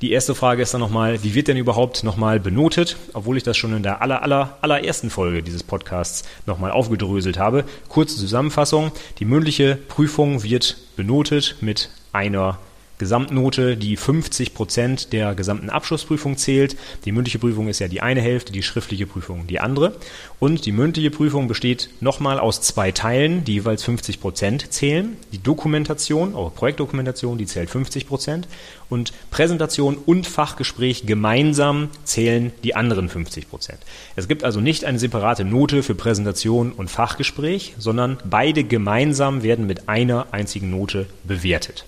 Die 0.00 0.12
erste 0.12 0.36
Frage 0.36 0.62
ist 0.62 0.72
dann 0.72 0.80
nochmal, 0.80 1.24
wie 1.24 1.34
wird 1.34 1.48
denn 1.48 1.56
überhaupt 1.56 2.04
nochmal 2.04 2.38
benotet? 2.38 2.96
Obwohl 3.14 3.36
ich 3.36 3.42
das 3.42 3.56
schon 3.56 3.74
in 3.74 3.82
der 3.82 4.00
aller, 4.00 4.22
aller, 4.22 4.56
allerersten 4.60 5.10
Folge 5.10 5.42
dieses 5.42 5.64
Podcasts 5.64 6.22
nochmal 6.46 6.70
aufgedröselt 6.70 7.36
habe. 7.36 7.64
Kurze 7.88 8.16
Zusammenfassung. 8.16 8.92
Die 9.18 9.24
mündliche 9.24 9.74
Prüfung 9.74 10.44
wird 10.44 10.76
benotet 10.94 11.56
mit 11.62 11.90
einer 12.12 12.60
Gesamtnote, 12.98 13.76
die 13.76 13.96
50 13.96 14.54
Prozent 14.54 15.12
der 15.12 15.34
gesamten 15.34 15.70
Abschlussprüfung 15.70 16.36
zählt. 16.36 16.76
Die 17.04 17.12
mündliche 17.12 17.38
Prüfung 17.38 17.68
ist 17.68 17.78
ja 17.78 17.88
die 17.88 18.00
eine 18.00 18.20
Hälfte, 18.20 18.52
die 18.52 18.62
schriftliche 18.62 19.06
Prüfung 19.06 19.46
die 19.46 19.60
andere. 19.60 19.94
Und 20.40 20.66
die 20.66 20.72
mündliche 20.72 21.10
Prüfung 21.10 21.48
besteht 21.48 21.90
nochmal 22.00 22.38
aus 22.38 22.60
zwei 22.60 22.92
Teilen, 22.92 23.44
die 23.44 23.54
jeweils 23.54 23.84
50 23.84 24.20
Prozent 24.20 24.72
zählen. 24.72 25.16
Die 25.32 25.42
Dokumentation, 25.42 26.34
auch 26.34 26.54
Projektdokumentation, 26.54 27.38
die 27.38 27.46
zählt 27.46 27.70
50 27.70 28.06
Prozent. 28.06 28.48
Und 28.90 29.12
Präsentation 29.30 29.96
und 29.96 30.26
Fachgespräch 30.26 31.06
gemeinsam 31.06 31.90
zählen 32.04 32.52
die 32.64 32.74
anderen 32.74 33.08
50 33.08 33.50
Prozent. 33.50 33.78
Es 34.16 34.28
gibt 34.28 34.44
also 34.44 34.60
nicht 34.60 34.84
eine 34.84 34.98
separate 34.98 35.44
Note 35.44 35.82
für 35.82 35.94
Präsentation 35.94 36.72
und 36.72 36.90
Fachgespräch, 36.90 37.74
sondern 37.78 38.18
beide 38.24 38.64
gemeinsam 38.64 39.42
werden 39.42 39.66
mit 39.66 39.88
einer 39.88 40.28
einzigen 40.32 40.70
Note 40.70 41.06
bewertet. 41.24 41.84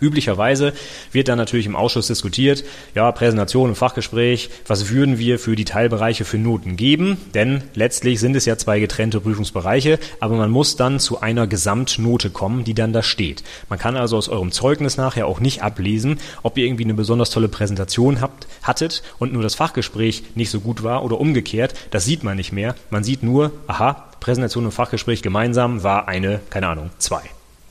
Üblicherweise 0.00 0.72
wird 1.12 1.28
dann 1.28 1.38
natürlich 1.38 1.66
im 1.66 1.76
Ausschuss 1.76 2.06
diskutiert, 2.06 2.64
ja, 2.94 3.10
Präsentation 3.12 3.70
und 3.70 3.76
Fachgespräch, 3.76 4.50
was 4.66 4.90
würden 4.90 5.18
wir 5.18 5.38
für 5.38 5.56
die 5.56 5.64
Teilbereiche 5.64 6.24
für 6.24 6.38
Noten 6.38 6.76
geben? 6.76 7.16
Denn 7.34 7.62
letztlich 7.74 8.20
sind 8.20 8.36
es 8.36 8.44
ja 8.44 8.58
zwei 8.58 8.80
getrennte 8.80 9.20
Prüfungsbereiche, 9.20 9.98
aber 10.20 10.36
man 10.36 10.50
muss 10.50 10.76
dann 10.76 11.00
zu 11.00 11.20
einer 11.20 11.46
Gesamtnote 11.46 12.30
kommen, 12.30 12.64
die 12.64 12.74
dann 12.74 12.92
da 12.92 13.02
steht. 13.02 13.42
Man 13.68 13.78
kann 13.78 13.96
also 13.96 14.16
aus 14.16 14.28
eurem 14.28 14.52
Zeugnis 14.52 14.96
nachher 14.96 15.26
auch 15.26 15.40
nicht 15.40 15.62
ablesen, 15.62 16.18
ob 16.42 16.58
ihr 16.58 16.66
irgendwie 16.66 16.84
eine 16.84 16.94
besonders 16.94 17.30
tolle 17.30 17.48
Präsentation 17.48 18.20
habt, 18.20 18.46
hattet 18.62 19.02
und 19.18 19.32
nur 19.32 19.42
das 19.42 19.54
Fachgespräch 19.54 20.24
nicht 20.34 20.50
so 20.50 20.60
gut 20.60 20.82
war 20.82 21.04
oder 21.04 21.20
umgekehrt. 21.20 21.74
Das 21.90 22.04
sieht 22.04 22.22
man 22.22 22.36
nicht 22.36 22.52
mehr. 22.52 22.74
Man 22.90 23.04
sieht 23.04 23.22
nur, 23.22 23.52
aha, 23.66 24.04
Präsentation 24.20 24.64
und 24.64 24.72
Fachgespräch 24.72 25.22
gemeinsam 25.22 25.82
war 25.82 26.08
eine, 26.08 26.40
keine 26.50 26.68
Ahnung, 26.68 26.90
zwei. 26.98 27.22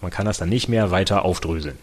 Man 0.02 0.12
kann 0.12 0.26
das 0.26 0.38
dann 0.38 0.50
nicht 0.50 0.70
mehr 0.70 0.92
weiter 0.92 1.26
aufdröseln. 1.26 1.78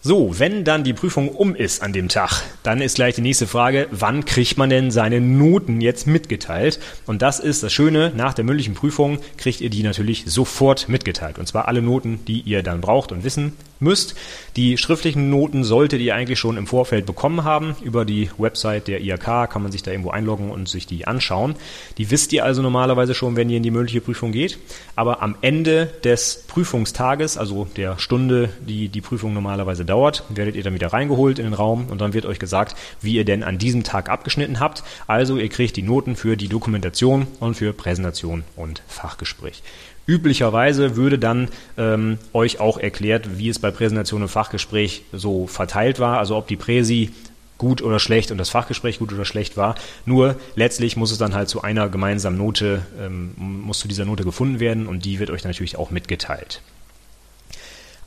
So, 0.00 0.38
wenn 0.38 0.62
dann 0.62 0.84
die 0.84 0.92
Prüfung 0.92 1.28
um 1.28 1.56
ist 1.56 1.82
an 1.82 1.92
dem 1.92 2.08
Tag, 2.08 2.42
dann 2.62 2.80
ist 2.80 2.94
gleich 2.94 3.16
die 3.16 3.20
nächste 3.20 3.48
Frage, 3.48 3.88
wann 3.90 4.24
kriegt 4.24 4.56
man 4.56 4.70
denn 4.70 4.92
seine 4.92 5.20
Noten 5.20 5.80
jetzt 5.80 6.06
mitgeteilt? 6.06 6.78
Und 7.06 7.20
das 7.20 7.40
ist 7.40 7.64
das 7.64 7.72
Schöne, 7.72 8.12
nach 8.14 8.32
der 8.32 8.44
mündlichen 8.44 8.74
Prüfung 8.74 9.18
kriegt 9.38 9.60
ihr 9.60 9.70
die 9.70 9.82
natürlich 9.82 10.22
sofort 10.26 10.88
mitgeteilt. 10.88 11.40
Und 11.40 11.48
zwar 11.48 11.66
alle 11.66 11.82
Noten, 11.82 12.24
die 12.26 12.42
ihr 12.42 12.62
dann 12.62 12.80
braucht 12.80 13.10
und 13.10 13.24
wissen 13.24 13.54
müsst. 13.80 14.14
Die 14.56 14.76
schriftlichen 14.76 15.30
Noten 15.30 15.64
solltet 15.64 16.00
ihr 16.00 16.14
eigentlich 16.14 16.38
schon 16.38 16.56
im 16.56 16.66
Vorfeld 16.66 17.06
bekommen 17.06 17.44
haben. 17.44 17.76
Über 17.82 18.04
die 18.04 18.30
Website 18.38 18.88
der 18.88 19.00
IHK 19.00 19.50
kann 19.50 19.62
man 19.62 19.72
sich 19.72 19.82
da 19.82 19.90
irgendwo 19.90 20.10
einloggen 20.10 20.50
und 20.50 20.68
sich 20.68 20.86
die 20.86 21.06
anschauen. 21.06 21.54
Die 21.96 22.10
wisst 22.10 22.32
ihr 22.32 22.44
also 22.44 22.62
normalerweise 22.62 23.14
schon, 23.14 23.36
wenn 23.36 23.50
ihr 23.50 23.58
in 23.58 23.62
die 23.62 23.70
mündliche 23.70 24.00
Prüfung 24.00 24.32
geht. 24.32 24.58
Aber 24.96 25.22
am 25.22 25.36
Ende 25.40 25.86
des 26.04 26.44
Prüfungstages, 26.48 27.38
also 27.38 27.66
der 27.76 27.98
Stunde, 27.98 28.50
die 28.66 28.88
die 28.88 29.00
Prüfung 29.00 29.32
normalerweise 29.34 29.84
dauert, 29.84 30.24
werdet 30.28 30.56
ihr 30.56 30.62
dann 30.62 30.74
wieder 30.74 30.92
reingeholt 30.92 31.38
in 31.38 31.44
den 31.44 31.54
Raum 31.54 31.86
und 31.90 32.00
dann 32.00 32.12
wird 32.14 32.26
euch 32.26 32.38
gesagt, 32.38 32.76
wie 33.00 33.14
ihr 33.14 33.24
denn 33.24 33.42
an 33.42 33.58
diesem 33.58 33.84
Tag 33.84 34.08
abgeschnitten 34.08 34.60
habt. 34.60 34.82
Also 35.06 35.36
ihr 35.36 35.48
kriegt 35.48 35.76
die 35.76 35.82
Noten 35.82 36.16
für 36.16 36.36
die 36.36 36.48
Dokumentation 36.48 37.26
und 37.40 37.54
für 37.54 37.72
Präsentation 37.72 38.44
und 38.56 38.82
Fachgespräch. 38.88 39.62
Üblicherweise 40.08 40.96
würde 40.96 41.18
dann 41.18 41.48
ähm, 41.76 42.18
euch 42.32 42.60
auch 42.60 42.78
erklärt, 42.78 43.38
wie 43.38 43.50
es 43.50 43.58
bei 43.58 43.70
Präsentation 43.70 44.22
und 44.22 44.28
Fachgespräch 44.28 45.02
so 45.12 45.46
verteilt 45.46 46.00
war, 46.00 46.18
also 46.18 46.34
ob 46.34 46.48
die 46.48 46.56
Präsi 46.56 47.10
gut 47.58 47.82
oder 47.82 47.98
schlecht 47.98 48.30
und 48.30 48.38
das 48.38 48.48
Fachgespräch 48.48 49.00
gut 49.00 49.12
oder 49.12 49.26
schlecht 49.26 49.58
war. 49.58 49.74
Nur 50.06 50.36
letztlich 50.54 50.96
muss 50.96 51.12
es 51.12 51.18
dann 51.18 51.34
halt 51.34 51.50
zu 51.50 51.60
einer 51.60 51.90
gemeinsamen 51.90 52.38
Note, 52.38 52.86
ähm, 52.98 53.34
muss 53.36 53.80
zu 53.80 53.88
dieser 53.88 54.06
Note 54.06 54.24
gefunden 54.24 54.60
werden 54.60 54.86
und 54.86 55.04
die 55.04 55.18
wird 55.18 55.28
euch 55.28 55.44
natürlich 55.44 55.76
auch 55.76 55.90
mitgeteilt. 55.90 56.62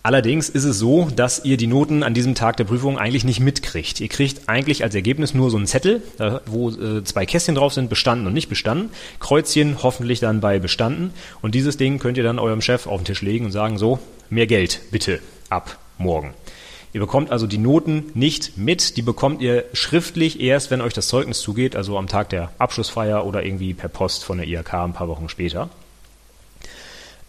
Allerdings 0.03 0.49
ist 0.49 0.63
es 0.63 0.79
so, 0.79 1.09
dass 1.15 1.45
ihr 1.45 1.57
die 1.57 1.67
Noten 1.67 2.01
an 2.01 2.15
diesem 2.15 2.33
Tag 2.33 2.57
der 2.57 2.63
Prüfung 2.63 2.97
eigentlich 2.97 3.23
nicht 3.23 3.39
mitkriegt. 3.39 3.99
Ihr 4.01 4.07
kriegt 4.07 4.49
eigentlich 4.49 4.83
als 4.83 4.95
Ergebnis 4.95 5.35
nur 5.35 5.51
so 5.51 5.57
einen 5.57 5.67
Zettel, 5.67 6.01
wo 6.47 6.71
äh, 6.71 7.03
zwei 7.03 7.27
Kästchen 7.27 7.53
drauf 7.53 7.73
sind, 7.73 7.89
bestanden 7.89 8.25
und 8.25 8.33
nicht 8.33 8.49
bestanden. 8.49 8.89
Kreuzchen 9.19 9.83
hoffentlich 9.83 10.19
dann 10.19 10.41
bei 10.41 10.57
bestanden. 10.57 11.13
Und 11.41 11.53
dieses 11.53 11.77
Ding 11.77 11.99
könnt 11.99 12.17
ihr 12.17 12.23
dann 12.23 12.39
eurem 12.39 12.61
Chef 12.61 12.87
auf 12.87 13.01
den 13.01 13.05
Tisch 13.05 13.21
legen 13.21 13.45
und 13.45 13.51
sagen, 13.51 13.77
so, 13.77 13.99
mehr 14.31 14.47
Geld 14.47 14.81
bitte 14.89 15.19
ab 15.49 15.77
morgen. 15.99 16.33
Ihr 16.93 16.99
bekommt 16.99 17.31
also 17.31 17.45
die 17.45 17.59
Noten 17.59 18.11
nicht 18.15 18.57
mit, 18.57 18.97
die 18.97 19.01
bekommt 19.01 19.41
ihr 19.41 19.65
schriftlich 19.71 20.41
erst, 20.41 20.71
wenn 20.71 20.81
euch 20.81 20.93
das 20.93 21.07
Zeugnis 21.07 21.39
zugeht, 21.39 21.75
also 21.75 21.97
am 21.97 22.07
Tag 22.07 22.29
der 22.29 22.51
Abschlussfeier 22.57 23.25
oder 23.25 23.45
irgendwie 23.45 23.73
per 23.73 23.87
Post 23.87 24.25
von 24.25 24.39
der 24.39 24.47
IHK 24.47 24.73
ein 24.73 24.93
paar 24.93 25.07
Wochen 25.07 25.29
später. 25.29 25.69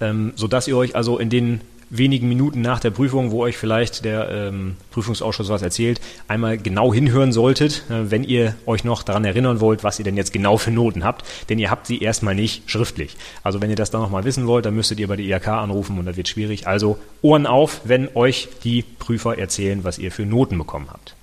Ähm, 0.00 0.32
sodass 0.34 0.66
ihr 0.66 0.76
euch 0.76 0.96
also 0.96 1.18
in 1.18 1.30
den 1.30 1.60
wenigen 1.92 2.28
Minuten 2.28 2.62
nach 2.62 2.80
der 2.80 2.90
Prüfung, 2.90 3.30
wo 3.30 3.42
euch 3.42 3.56
vielleicht 3.56 4.04
der 4.04 4.28
ähm, 4.30 4.76
Prüfungsausschuss 4.90 5.50
was 5.50 5.60
erzählt, 5.62 6.00
einmal 6.26 6.56
genau 6.56 6.92
hinhören 6.92 7.32
solltet, 7.32 7.84
äh, 7.90 8.10
wenn 8.10 8.24
ihr 8.24 8.56
euch 8.66 8.82
noch 8.82 9.02
daran 9.02 9.24
erinnern 9.24 9.60
wollt, 9.60 9.84
was 9.84 9.98
ihr 9.98 10.04
denn 10.04 10.16
jetzt 10.16 10.32
genau 10.32 10.56
für 10.56 10.70
Noten 10.70 11.04
habt, 11.04 11.24
denn 11.50 11.58
ihr 11.58 11.70
habt 11.70 11.86
sie 11.86 12.00
erstmal 12.00 12.34
nicht 12.34 12.68
schriftlich. 12.70 13.16
Also 13.42 13.60
wenn 13.60 13.70
ihr 13.70 13.76
das 13.76 13.90
dann 13.90 14.00
nochmal 14.00 14.24
wissen 14.24 14.46
wollt, 14.46 14.64
dann 14.64 14.74
müsstet 14.74 14.98
ihr 15.00 15.08
bei 15.08 15.16
der 15.16 15.26
IHK 15.26 15.48
anrufen 15.48 15.98
und 15.98 16.06
das 16.06 16.16
wird 16.16 16.28
schwierig. 16.28 16.66
Also 16.66 16.98
Ohren 17.20 17.46
auf, 17.46 17.82
wenn 17.84 18.08
euch 18.16 18.48
die 18.64 18.82
Prüfer 18.82 19.38
erzählen, 19.38 19.84
was 19.84 19.98
ihr 19.98 20.10
für 20.10 20.24
Noten 20.24 20.56
bekommen 20.56 20.88
habt. 20.90 21.14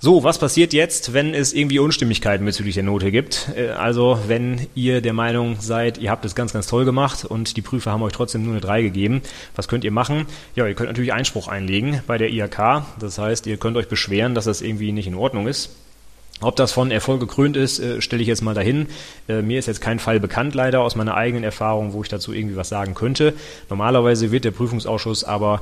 So, 0.00 0.22
was 0.22 0.38
passiert 0.38 0.72
jetzt, 0.72 1.12
wenn 1.12 1.34
es 1.34 1.52
irgendwie 1.52 1.80
Unstimmigkeiten 1.80 2.46
bezüglich 2.46 2.76
der 2.76 2.84
Note 2.84 3.10
gibt? 3.10 3.48
Äh, 3.56 3.70
also, 3.70 4.20
wenn 4.28 4.68
ihr 4.76 5.00
der 5.00 5.12
Meinung 5.12 5.56
seid, 5.58 5.98
ihr 5.98 6.12
habt 6.12 6.24
es 6.24 6.36
ganz, 6.36 6.52
ganz 6.52 6.68
toll 6.68 6.84
gemacht 6.84 7.24
und 7.24 7.56
die 7.56 7.62
Prüfer 7.62 7.90
haben 7.90 8.02
euch 8.02 8.12
trotzdem 8.12 8.44
nur 8.44 8.52
eine 8.52 8.60
3 8.60 8.82
gegeben, 8.82 9.22
was 9.56 9.66
könnt 9.66 9.82
ihr 9.82 9.90
machen? 9.90 10.26
Ja, 10.54 10.68
ihr 10.68 10.74
könnt 10.74 10.88
natürlich 10.88 11.12
Einspruch 11.12 11.48
einlegen 11.48 12.00
bei 12.06 12.16
der 12.16 12.30
IHK. 12.30 12.84
Das 13.00 13.18
heißt, 13.18 13.48
ihr 13.48 13.56
könnt 13.56 13.76
euch 13.76 13.88
beschweren, 13.88 14.36
dass 14.36 14.44
das 14.44 14.62
irgendwie 14.62 14.92
nicht 14.92 15.08
in 15.08 15.16
Ordnung 15.16 15.48
ist. 15.48 15.70
Ob 16.40 16.54
das 16.54 16.70
von 16.70 16.92
Erfolg 16.92 17.18
gekrönt 17.18 17.56
ist, 17.56 17.80
äh, 17.80 18.00
stelle 18.00 18.22
ich 18.22 18.28
jetzt 18.28 18.42
mal 18.42 18.54
dahin. 18.54 18.86
Äh, 19.28 19.42
mir 19.42 19.58
ist 19.58 19.66
jetzt 19.66 19.80
kein 19.80 19.98
Fall 19.98 20.20
bekannt, 20.20 20.54
leider 20.54 20.80
aus 20.80 20.94
meiner 20.94 21.14
eigenen 21.14 21.42
Erfahrung, 21.42 21.92
wo 21.92 22.02
ich 22.04 22.08
dazu 22.08 22.32
irgendwie 22.32 22.54
was 22.54 22.68
sagen 22.68 22.94
könnte. 22.94 23.34
Normalerweise 23.68 24.30
wird 24.30 24.44
der 24.44 24.52
Prüfungsausschuss 24.52 25.24
aber 25.24 25.60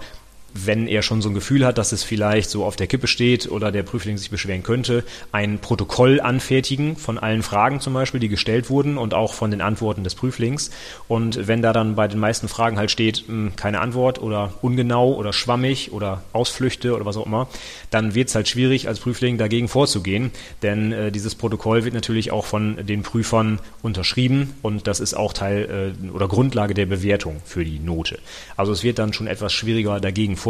wenn 0.65 0.87
er 0.87 1.03
schon 1.03 1.23
so 1.23 1.29
ein 1.29 1.35
Gefühl 1.35 1.67
hat, 1.67 1.79
dass 1.79 1.93
es 1.93 2.03
vielleicht 2.03 2.51
so 2.51 2.65
auf 2.65 2.77
der 2.77 2.87
Kippe 2.87 3.07
steht 3.07 3.51
oder 3.51 3.73
der 3.73 3.83
Prüfling 3.83 4.17
sich 4.17 4.31
beschweren 4.31 4.63
könnte, 4.63 5.05
ein 5.33 5.59
Protokoll 5.59 6.21
anfertigen 6.21 6.97
von 6.97 7.19
allen 7.19 7.43
Fragen 7.43 7.81
zum 7.81 7.95
Beispiel, 7.95 8.21
die 8.21 8.29
gestellt 8.29 8.71
wurden 8.71 8.97
und 8.99 9.15
auch 9.15 9.35
von 9.35 9.51
den 9.51 9.61
Antworten 9.61 10.05
des 10.05 10.15
Prüflings. 10.15 10.71
Und 11.09 11.47
wenn 11.47 11.63
da 11.63 11.73
dann 11.73 11.95
bei 11.95 12.09
den 12.09 12.19
meisten 12.19 12.49
Fragen 12.49 12.79
halt 12.79 12.91
steht, 12.91 13.25
hm, 13.27 13.53
keine 13.57 13.81
Antwort 13.81 14.21
oder 14.21 14.55
ungenau 14.63 15.13
oder 15.15 15.33
schwammig 15.33 15.93
oder 15.93 16.23
Ausflüchte 16.33 16.95
oder 16.95 17.05
was 17.05 17.17
auch 17.17 17.27
immer, 17.27 17.49
dann 17.91 18.15
wird 18.15 18.29
es 18.29 18.35
halt 18.35 18.49
schwierig 18.49 18.89
als 18.89 19.01
Prüfling 19.01 19.39
dagegen 19.39 19.69
vorzugehen, 19.69 20.31
denn 20.63 20.93
äh, 20.93 21.13
dieses 21.13 21.35
Protokoll 21.35 21.85
wird 21.85 21.95
natürlich 21.95 22.31
auch 22.31 22.47
von 22.47 22.87
den 22.87 23.03
Prüfern 23.03 23.61
unterschrieben 23.83 24.55
und 24.63 24.87
das 24.87 25.01
ist 25.01 25.15
auch 25.15 25.33
Teil 25.33 25.95
äh, 26.05 26.09
oder 26.11 26.29
Grundlage 26.29 26.75
der 26.75 26.87
Bewertung 26.87 27.41
für 27.45 27.65
die 27.65 27.79
Note. 27.79 28.19
Also 28.57 28.73
es 28.73 28.83
wird 28.83 28.99
dann 28.99 29.13
schon 29.13 29.27
etwas 29.27 29.53
schwieriger 29.53 30.01
dagegen 30.01 30.37
vorzugehen. 30.37 30.46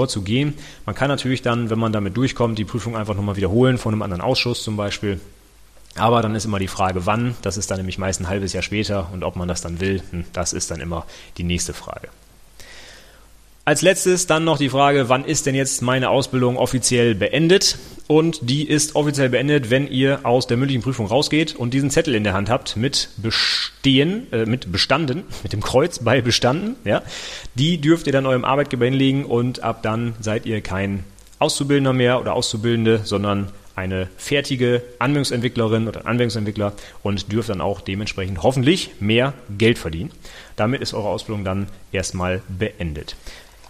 Man 0.85 0.95
kann 0.95 1.09
natürlich 1.09 1.43
dann, 1.43 1.71
wenn 1.71 1.79
man 1.79 1.93
damit 1.93 2.17
durchkommt, 2.17 2.59
die 2.59 2.65
Prüfung 2.65 2.97
einfach 2.97 3.15
nochmal 3.15 3.37
wiederholen 3.37 3.79
von 3.79 3.95
einem 3.95 4.03
anderen 4.03 4.23
Ausschuss 4.23 4.63
zum 4.63 4.77
Beispiel. 4.77 5.21
Aber 5.97 6.23
dann 6.23 6.35
ist 6.35 6.45
immer 6.45 6.59
die 6.59 6.69
Frage, 6.69 7.07
wann. 7.07 7.35
Das 7.43 7.57
ist 7.57 7.71
dann 7.71 7.79
nämlich 7.79 7.99
meist 7.99 8.21
ein 8.21 8.29
halbes 8.29 8.53
Jahr 8.53 8.63
später 8.63 9.09
und 9.13 9.25
ob 9.25 9.37
man 9.37 9.49
das 9.49 9.63
dann 9.63 9.81
will, 9.81 10.03
hm, 10.11 10.25
das 10.33 10.53
ist 10.53 10.71
dann 10.71 10.81
immer 10.81 11.07
die 11.39 11.45
nächste 11.45 11.73
Frage. 11.73 12.09
Als 13.65 13.83
letztes 13.83 14.27
dann 14.27 14.45
noch 14.45 14.59
die 14.59 14.69
Frage, 14.69 15.09
wann 15.09 15.25
ist 15.25 15.47
denn 15.47 15.57
jetzt 15.57 15.83
meine 15.83 16.11
Ausbildung 16.11 16.57
offiziell 16.57 17.15
beendet? 17.15 17.79
Und 18.09 18.39
die 18.49 18.69
ist 18.69 18.95
offiziell 18.95 19.29
beendet, 19.31 19.71
wenn 19.71 19.89
ihr 19.89 20.21
aus 20.25 20.47
der 20.47 20.57
mündlichen 20.57 20.83
Prüfung 20.83 21.07
rausgeht 21.07 21.57
und 21.57 21.75
diesen 21.75 21.91
Zettel 21.91 22.15
in 22.15 22.23
der 22.23 22.35
Hand 22.35 22.49
habt 22.49 22.77
mit 22.77 23.09
bestehen, 23.17 24.33
äh, 24.33 24.47
mit 24.47 24.71
bestanden, 24.71 25.25
mit 25.43 25.53
dem 25.53 25.61
Kreuz 25.61 25.99
bei 25.99 26.21
bestanden, 26.21 26.77
ja. 26.85 27.03
Die 27.57 27.81
dürft 27.81 28.07
ihr 28.07 28.13
dann 28.13 28.27
eurem 28.27 28.45
Arbeitgeber 28.45 28.85
hinlegen 28.85 29.25
und 29.25 29.63
ab 29.63 29.83
dann 29.83 30.15
seid 30.21 30.47
ihr 30.47 30.61
kein 30.61 31.05
Auszubildender 31.39 31.93
mehr 31.93 32.21
oder 32.21 32.35
Auszubildende, 32.35 33.01
sondern 33.05 33.49
eine 33.75 34.09
fertige 34.17 34.83
Anwendungsentwicklerin 34.99 35.87
oder 35.87 36.07
Anwendungsentwickler 36.07 36.73
und 37.03 37.31
dürft 37.31 37.51
dann 37.51 37.61
auch 37.61 37.83
dementsprechend 37.83 38.43
hoffentlich 38.43 38.91
mehr 39.01 39.35
Geld 39.59 39.79
verdienen. 39.79 40.13
Damit 40.57 40.81
ist 40.81 40.95
eure 40.95 41.09
Ausbildung 41.09 41.45
dann 41.45 41.67
erstmal 41.93 42.41
beendet. 42.49 43.17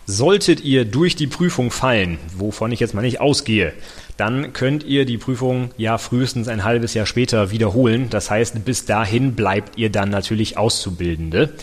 Solltet 0.09 0.61
ihr 0.61 0.85
durch 0.85 1.16
die 1.16 1.27
Prüfung 1.27 1.73
fallen, 1.73 2.19
wovon 2.37 2.71
ich 2.71 2.79
jetzt 2.79 2.95
mal 2.95 3.03
nicht 3.03 3.21
ausgehe, 3.21 3.73
dann 4.16 4.53
könnt 4.53 4.85
ihr 4.85 5.05
die 5.05 5.19
Prüfung 5.19 5.71
ja 5.77 5.99
frühestens 5.99 6.47
ein 6.47 6.62
halbes 6.62 6.95
Jahr 6.95 7.07
später 7.07 7.51
wiederholen. 7.51 8.09
Das 8.09 8.31
heißt, 8.31 8.64
bis 8.64 8.85
dahin 8.85 9.35
bleibt 9.35 9.77
ihr 9.77 9.90
dann 9.90 10.11
natürlich 10.11 10.57
Auszubildende. 10.57 11.55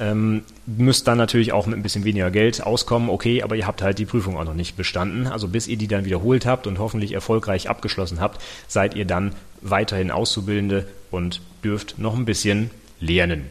Ähm, 0.00 0.42
müsst 0.64 1.06
dann 1.06 1.18
natürlich 1.18 1.52
auch 1.52 1.66
mit 1.66 1.76
ein 1.76 1.82
bisschen 1.82 2.04
weniger 2.04 2.30
Geld 2.30 2.64
auskommen, 2.64 3.10
okay, 3.10 3.42
aber 3.42 3.56
ihr 3.56 3.66
habt 3.66 3.82
halt 3.82 3.98
die 3.98 4.06
Prüfung 4.06 4.38
auch 4.38 4.44
noch 4.44 4.54
nicht 4.54 4.74
bestanden. 4.76 5.26
Also 5.26 5.46
bis 5.46 5.68
ihr 5.68 5.76
die 5.76 5.86
dann 5.86 6.06
wiederholt 6.06 6.46
habt 6.46 6.66
und 6.66 6.78
hoffentlich 6.78 7.12
erfolgreich 7.12 7.68
abgeschlossen 7.68 8.20
habt, 8.20 8.42
seid 8.68 8.96
ihr 8.96 9.04
dann 9.04 9.34
weiterhin 9.60 10.10
Auszubildende 10.10 10.86
und 11.10 11.42
dürft 11.62 11.98
noch 11.98 12.16
ein 12.16 12.24
bisschen 12.24 12.70
lernen. 13.00 13.50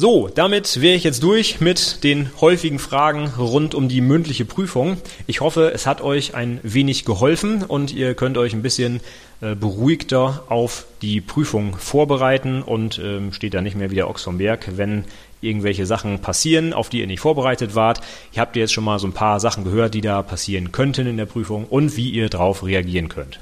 So, 0.00 0.28
damit 0.32 0.80
wäre 0.80 0.94
ich 0.94 1.02
jetzt 1.02 1.24
durch 1.24 1.60
mit 1.60 2.04
den 2.04 2.30
häufigen 2.40 2.78
Fragen 2.78 3.32
rund 3.36 3.74
um 3.74 3.88
die 3.88 4.00
mündliche 4.00 4.44
Prüfung. 4.44 4.98
Ich 5.26 5.40
hoffe, 5.40 5.72
es 5.74 5.88
hat 5.88 6.02
euch 6.02 6.36
ein 6.36 6.60
wenig 6.62 7.04
geholfen 7.04 7.64
und 7.64 7.92
ihr 7.92 8.14
könnt 8.14 8.38
euch 8.38 8.52
ein 8.52 8.62
bisschen 8.62 9.00
äh, 9.40 9.56
beruhigter 9.56 10.44
auf 10.50 10.86
die 11.02 11.20
Prüfung 11.20 11.76
vorbereiten 11.76 12.62
und 12.62 13.00
ähm, 13.02 13.32
steht 13.32 13.54
da 13.54 13.60
nicht 13.60 13.76
mehr 13.76 13.90
wie 13.90 13.96
der 13.96 14.08
Ochs 14.08 14.22
vom 14.22 14.38
Berg, 14.38 14.68
wenn 14.76 15.02
irgendwelche 15.40 15.84
Sachen 15.84 16.20
passieren, 16.20 16.74
auf 16.74 16.90
die 16.90 17.00
ihr 17.00 17.08
nicht 17.08 17.18
vorbereitet 17.18 17.74
wart. 17.74 18.00
Ihr 18.32 18.40
habt 18.40 18.54
jetzt 18.54 18.72
schon 18.72 18.84
mal 18.84 19.00
so 19.00 19.08
ein 19.08 19.14
paar 19.14 19.40
Sachen 19.40 19.64
gehört, 19.64 19.94
die 19.94 20.00
da 20.00 20.22
passieren 20.22 20.70
könnten 20.70 21.08
in 21.08 21.16
der 21.16 21.26
Prüfung 21.26 21.64
und 21.64 21.96
wie 21.96 22.10
ihr 22.10 22.28
darauf 22.28 22.64
reagieren 22.64 23.08
könnt. 23.08 23.40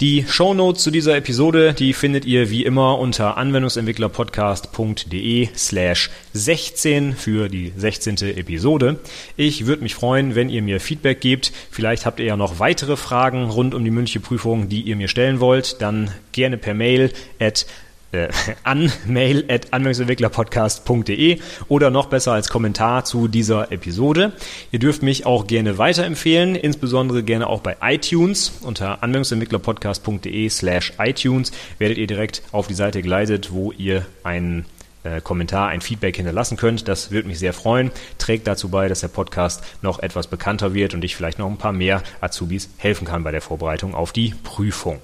Die 0.00 0.24
Shownotes 0.28 0.84
zu 0.84 0.92
dieser 0.92 1.16
Episode, 1.16 1.74
die 1.74 1.92
findet 1.92 2.24
ihr 2.24 2.50
wie 2.50 2.64
immer 2.64 3.00
unter 3.00 3.36
anwendungsentwicklerpodcast.de 3.36 5.48
slash 5.56 6.10
16 6.34 7.16
für 7.16 7.48
die 7.48 7.72
16. 7.76 8.18
Episode. 8.36 9.00
Ich 9.36 9.66
würde 9.66 9.82
mich 9.82 9.96
freuen, 9.96 10.36
wenn 10.36 10.50
ihr 10.50 10.62
mir 10.62 10.78
Feedback 10.78 11.20
gebt. 11.20 11.50
Vielleicht 11.72 12.06
habt 12.06 12.20
ihr 12.20 12.26
ja 12.26 12.36
noch 12.36 12.60
weitere 12.60 12.96
Fragen 12.96 13.50
rund 13.50 13.74
um 13.74 13.84
die 13.84 13.90
mündliche 13.90 14.20
Prüfung, 14.20 14.68
die 14.68 14.82
ihr 14.82 14.94
mir 14.94 15.08
stellen 15.08 15.40
wollt. 15.40 15.82
Dann 15.82 16.12
gerne 16.30 16.58
per 16.58 16.74
Mail 16.74 17.10
at 17.40 17.66
äh, 18.12 18.28
an 18.62 18.92
mail 19.06 19.44
at 19.48 19.72
anwendungsentwicklerpodcast.de 19.72 21.38
oder 21.68 21.90
noch 21.90 22.06
besser 22.06 22.32
als 22.32 22.48
Kommentar 22.48 23.04
zu 23.04 23.28
dieser 23.28 23.72
Episode. 23.72 24.32
Ihr 24.72 24.78
dürft 24.78 25.02
mich 25.02 25.26
auch 25.26 25.46
gerne 25.46 25.78
weiterempfehlen, 25.78 26.54
insbesondere 26.54 27.22
gerne 27.22 27.46
auch 27.46 27.60
bei 27.60 27.76
iTunes. 27.82 28.52
Unter 28.62 29.02
anwendungsentwicklerpodcast.de 29.02 30.48
slash 30.48 30.92
iTunes 30.98 31.52
werdet 31.78 31.98
ihr 31.98 32.06
direkt 32.06 32.42
auf 32.52 32.66
die 32.66 32.74
Seite 32.74 33.02
geleitet, 33.02 33.52
wo 33.52 33.72
ihr 33.72 34.06
einen 34.22 34.64
äh, 35.04 35.20
Kommentar, 35.20 35.68
ein 35.68 35.80
Feedback 35.80 36.16
hinterlassen 36.16 36.56
könnt. 36.56 36.88
Das 36.88 37.10
würde 37.10 37.28
mich 37.28 37.38
sehr 37.38 37.52
freuen. 37.52 37.90
Trägt 38.18 38.46
dazu 38.46 38.68
bei, 38.68 38.88
dass 38.88 39.00
der 39.00 39.08
Podcast 39.08 39.62
noch 39.82 40.00
etwas 40.00 40.26
bekannter 40.26 40.74
wird 40.74 40.94
und 40.94 41.04
ich 41.04 41.16
vielleicht 41.16 41.38
noch 41.38 41.48
ein 41.48 41.58
paar 41.58 41.72
mehr 41.72 42.02
Azubis 42.20 42.70
helfen 42.78 43.06
kann 43.06 43.24
bei 43.24 43.30
der 43.30 43.40
Vorbereitung 43.42 43.94
auf 43.94 44.12
die 44.12 44.34
Prüfung. 44.42 45.00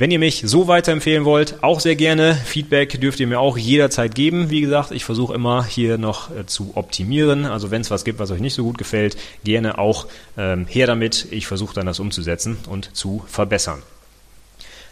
Wenn 0.00 0.10
ihr 0.10 0.18
mich 0.18 0.44
so 0.46 0.66
weiterempfehlen 0.66 1.26
wollt, 1.26 1.62
auch 1.62 1.78
sehr 1.78 1.94
gerne. 1.94 2.34
Feedback 2.34 2.98
dürft 3.02 3.20
ihr 3.20 3.26
mir 3.26 3.38
auch 3.38 3.58
jederzeit 3.58 4.14
geben. 4.14 4.48
Wie 4.48 4.62
gesagt, 4.62 4.92
ich 4.92 5.04
versuche 5.04 5.34
immer 5.34 5.62
hier 5.62 5.98
noch 5.98 6.34
äh, 6.34 6.46
zu 6.46 6.70
optimieren. 6.74 7.44
Also 7.44 7.70
wenn 7.70 7.82
es 7.82 7.90
was 7.90 8.02
gibt, 8.02 8.18
was 8.18 8.30
euch 8.30 8.40
nicht 8.40 8.54
so 8.54 8.64
gut 8.64 8.78
gefällt, 8.78 9.18
gerne 9.44 9.76
auch 9.76 10.06
ähm, 10.38 10.64
her 10.66 10.86
damit. 10.86 11.26
Ich 11.32 11.46
versuche 11.46 11.74
dann 11.74 11.84
das 11.84 12.00
umzusetzen 12.00 12.56
und 12.70 12.96
zu 12.96 13.22
verbessern. 13.26 13.82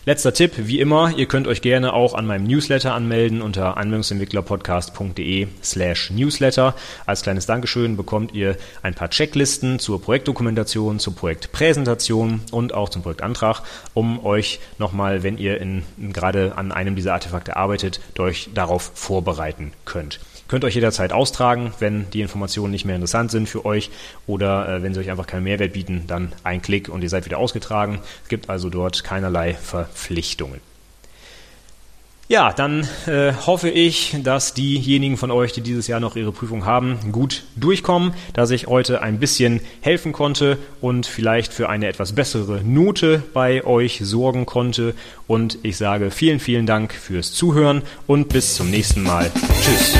Letzter 0.08 0.32
Tipp, 0.32 0.52
wie 0.56 0.80
immer, 0.80 1.12
ihr 1.18 1.26
könnt 1.26 1.46
euch 1.46 1.60
gerne 1.60 1.92
auch 1.92 2.14
an 2.14 2.24
meinem 2.24 2.44
Newsletter 2.44 2.94
anmelden 2.94 3.42
unter 3.42 3.76
anwendungsentwicklerpodcast.de 3.76 5.48
slash 5.62 6.10
newsletter. 6.12 6.74
Als 7.04 7.20
kleines 7.20 7.44
Dankeschön 7.44 7.98
bekommt 7.98 8.32
ihr 8.32 8.56
ein 8.80 8.94
paar 8.94 9.10
Checklisten 9.10 9.78
zur 9.78 10.00
Projektdokumentation, 10.00 10.98
zur 10.98 11.14
Projektpräsentation 11.14 12.40
und 12.52 12.72
auch 12.72 12.88
zum 12.88 13.02
Projektantrag, 13.02 13.60
um 13.92 14.24
euch 14.24 14.60
nochmal, 14.78 15.24
wenn 15.24 15.36
ihr 15.36 15.60
in, 15.60 15.82
gerade 15.98 16.56
an 16.56 16.72
einem 16.72 16.96
dieser 16.96 17.12
Artefakte 17.12 17.56
arbeitet, 17.56 18.00
euch 18.18 18.48
darauf 18.54 18.90
vorbereiten 18.94 19.72
könnt. 19.84 20.20
Könnt 20.48 20.64
euch 20.64 20.74
jederzeit 20.74 21.12
austragen, 21.12 21.72
wenn 21.78 22.10
die 22.10 22.22
Informationen 22.22 22.72
nicht 22.72 22.86
mehr 22.86 22.94
interessant 22.94 23.30
sind 23.30 23.48
für 23.48 23.66
euch 23.66 23.90
oder 24.26 24.68
äh, 24.68 24.82
wenn 24.82 24.94
sie 24.94 25.00
euch 25.00 25.10
einfach 25.10 25.26
keinen 25.26 25.44
Mehrwert 25.44 25.74
bieten, 25.74 26.04
dann 26.06 26.32
ein 26.42 26.62
Klick 26.62 26.88
und 26.88 27.02
ihr 27.02 27.10
seid 27.10 27.26
wieder 27.26 27.38
ausgetragen. 27.38 28.00
Es 28.22 28.28
gibt 28.28 28.48
also 28.48 28.70
dort 28.70 29.04
keinerlei 29.04 29.54
Verpflichtungen. 29.54 30.60
Ja, 32.30 32.52
dann 32.52 32.86
äh, 33.06 33.32
hoffe 33.46 33.70
ich, 33.70 34.14
dass 34.22 34.52
diejenigen 34.52 35.16
von 35.16 35.30
euch, 35.30 35.54
die 35.54 35.62
dieses 35.62 35.86
Jahr 35.86 35.98
noch 35.98 36.14
ihre 36.14 36.30
Prüfung 36.30 36.66
haben, 36.66 36.98
gut 37.10 37.44
durchkommen, 37.56 38.12
dass 38.34 38.50
ich 38.50 38.66
heute 38.66 39.00
ein 39.00 39.18
bisschen 39.18 39.60
helfen 39.80 40.12
konnte 40.12 40.58
und 40.82 41.06
vielleicht 41.06 41.54
für 41.54 41.70
eine 41.70 41.88
etwas 41.88 42.12
bessere 42.12 42.62
Note 42.62 43.22
bei 43.32 43.64
euch 43.64 44.00
sorgen 44.02 44.44
konnte. 44.44 44.94
Und 45.26 45.58
ich 45.62 45.78
sage 45.78 46.10
vielen, 46.10 46.38
vielen 46.38 46.66
Dank 46.66 46.92
fürs 46.92 47.32
Zuhören 47.32 47.80
und 48.06 48.28
bis 48.28 48.56
zum 48.56 48.70
nächsten 48.70 49.04
Mal. 49.04 49.30
Tschüss. 49.62 49.96